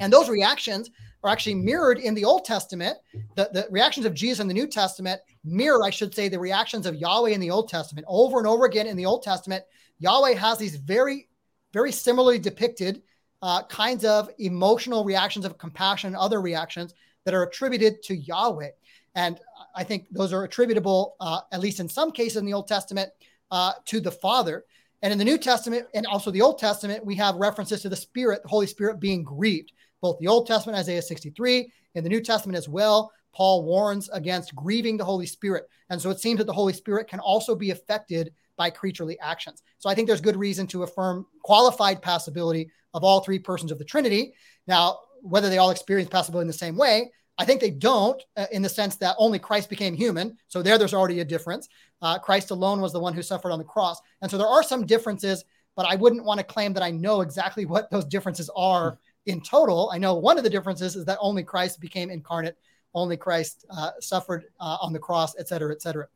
[0.00, 0.90] And those reactions
[1.22, 2.96] are actually mirrored in the Old Testament.
[3.36, 6.86] The, the reactions of Jesus in the New Testament mirror, I should say, the reactions
[6.86, 8.06] of Yahweh in the Old Testament.
[8.08, 9.64] Over and over again in the Old Testament,
[9.98, 11.28] Yahweh has these very
[11.72, 13.02] very similarly depicted
[13.42, 16.94] uh, kinds of emotional reactions of compassion and other reactions
[17.24, 18.70] that are attributed to Yahweh.
[19.14, 19.40] And
[19.74, 23.10] I think those are attributable, uh, at least in some cases in the Old Testament,
[23.50, 24.64] uh, to the Father.
[25.02, 27.96] And in the New Testament and also the Old Testament, we have references to the
[27.96, 29.72] Spirit, the Holy Spirit being grieved.
[30.00, 34.54] Both the Old Testament, Isaiah 63, in the New Testament as well, Paul warns against
[34.54, 35.68] grieving the Holy Spirit.
[35.90, 39.62] And so it seems that the Holy Spirit can also be affected by creaturely actions.
[39.78, 43.78] So I think there's good reason to affirm qualified passibility of all three persons of
[43.78, 44.34] the Trinity.
[44.66, 48.46] Now, whether they all experience passibility in the same way, I think they don't uh,
[48.52, 50.36] in the sense that only Christ became human.
[50.48, 51.68] So there, there's already a difference.
[52.00, 54.00] Uh, Christ alone was the one who suffered on the cross.
[54.20, 55.44] And so there are some differences,
[55.74, 59.40] but I wouldn't want to claim that I know exactly what those differences are in
[59.40, 59.90] total.
[59.92, 62.56] I know one of the differences is that only Christ became incarnate,
[62.94, 66.08] only Christ uh, suffered uh, on the cross, et cetera, et cetera.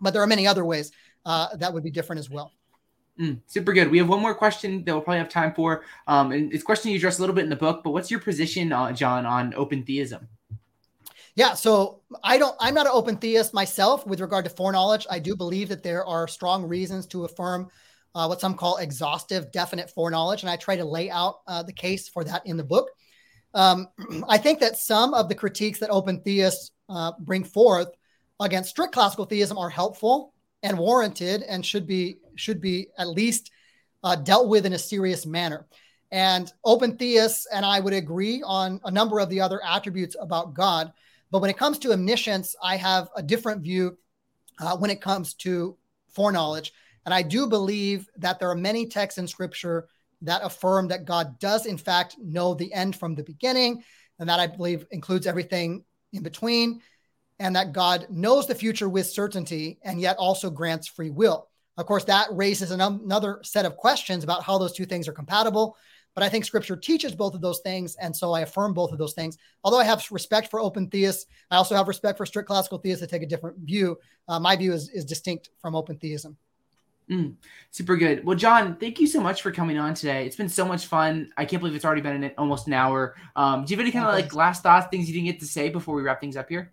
[0.00, 0.92] But there are many other ways
[1.24, 2.52] uh, that would be different as well.
[3.20, 3.90] Mm, super good.
[3.90, 5.84] We have one more question that we'll probably have time for.
[6.06, 8.10] Um, and it's a question you address a little bit in the book, but what's
[8.10, 10.26] your position, uh, John, on open theism?
[11.34, 12.56] Yeah, so I don't.
[12.60, 15.06] I'm not an open theist myself with regard to foreknowledge.
[15.08, 17.68] I do believe that there are strong reasons to affirm
[18.14, 21.72] uh, what some call exhaustive, definite foreknowledge, and I try to lay out uh, the
[21.72, 22.90] case for that in the book.
[23.54, 23.88] Um,
[24.28, 27.88] I think that some of the critiques that open theists uh, bring forth
[28.40, 33.50] against strict classical theism are helpful and warranted and should be should be at least
[34.02, 35.66] uh, dealt with in a serious manner.
[36.10, 40.54] And open theists and I would agree on a number of the other attributes about
[40.54, 40.92] God.
[41.30, 43.96] But when it comes to omniscience, I have a different view
[44.58, 45.76] uh, when it comes to
[46.08, 46.72] foreknowledge.
[47.04, 49.88] And I do believe that there are many texts in scripture
[50.22, 53.82] that affirm that God does, in fact, know the end from the beginning.
[54.18, 56.82] And that I believe includes everything in between
[57.40, 61.48] and that God knows the future with certainty and yet also grants free will.
[61.78, 65.76] Of course, that raises another set of questions about how those two things are compatible.
[66.14, 67.96] But I think scripture teaches both of those things.
[67.96, 69.38] And so I affirm both of those things.
[69.64, 73.00] Although I have respect for open theists, I also have respect for strict classical theists
[73.00, 73.96] that take a different view.
[74.28, 76.36] Uh, my view is, is distinct from open theism.
[77.10, 77.36] Mm,
[77.70, 78.24] super good.
[78.24, 80.26] Well, John, thank you so much for coming on today.
[80.26, 81.32] It's been so much fun.
[81.36, 83.16] I can't believe it's already been an, almost an hour.
[83.34, 85.46] Um, do you have any kind of like last thoughts, things you didn't get to
[85.46, 86.72] say before we wrap things up here?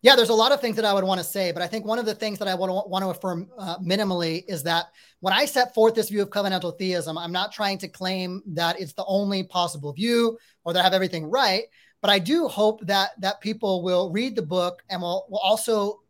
[0.00, 1.84] Yeah, there's a lot of things that I would want to say, but I think
[1.84, 4.86] one of the things that I want to, want to affirm uh, minimally is that
[5.18, 8.80] when I set forth this view of covenantal theism, I'm not trying to claim that
[8.80, 11.64] it's the only possible view or that I have everything right,
[12.00, 16.02] but I do hope that that people will read the book and will, will also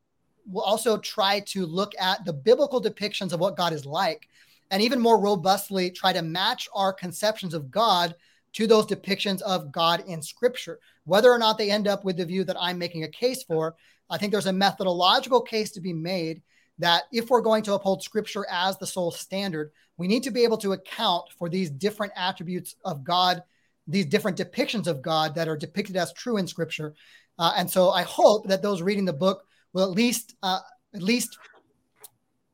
[0.45, 4.29] will also try to look at the biblical depictions of what God is like,
[4.71, 8.15] and even more robustly try to match our conceptions of God
[8.55, 10.79] to those depictions of God in Scripture.
[11.05, 13.77] Whether or not they end up with the view that I'm making a case for,
[14.11, 16.43] I think there's a methodological case to be made
[16.79, 20.45] that if we're going to uphold Scripture as the sole standard, we need to be
[20.45, 23.43] able to account for these different attributes of God,
[23.87, 26.95] these different depictions of God that are depicted as true in Scripture.
[27.39, 30.61] Uh, and so I hope that those reading the book will at least uh,
[30.95, 31.37] at least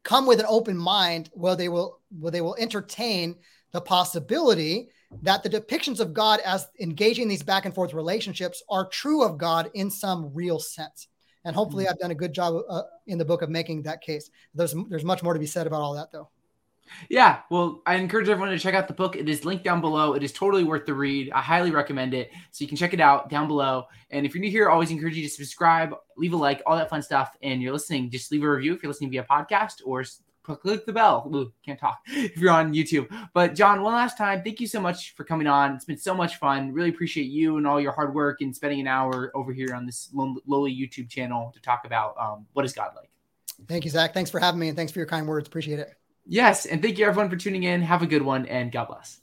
[0.03, 3.37] come with an open mind where they will where they will entertain
[3.73, 4.89] the possibility
[5.23, 9.39] that the depictions of God as engaging these back and forth relationships are true of
[9.39, 11.09] God in some real sense.
[11.45, 11.93] And hopefully, mm-hmm.
[11.93, 14.31] I've done a good job uh, in the book of making that case.
[14.55, 16.31] There's there's much more to be said about all that, though.
[17.09, 19.17] Yeah, well, I encourage everyone to check out the book.
[19.17, 20.15] It is linked down below.
[20.15, 21.31] It is totally worth the read.
[21.33, 22.31] I highly recommend it.
[22.51, 23.85] So you can check it out down below.
[24.11, 26.77] And if you're new here, I always encourage you to subscribe, leave a like, all
[26.77, 27.37] that fun stuff.
[27.43, 30.05] And you're listening, just leave a review if you're listening via podcast or
[30.45, 31.31] click the bell.
[31.35, 33.09] Ooh, can't talk if you're on YouTube.
[33.33, 35.75] But John, one last time, thank you so much for coming on.
[35.75, 36.73] It's been so much fun.
[36.73, 39.87] Really appreciate you and all your hard work and spending an hour over here on
[39.87, 43.11] this lowly YouTube channel to talk about um, what is God like.
[43.69, 44.13] Thank you, Zach.
[44.13, 45.49] Thanks for having me and thanks for your kind words.
[45.49, 45.95] Appreciate it.
[46.27, 47.83] Yes, and thank you everyone for tuning in.
[47.83, 49.21] Have a good one and God bless.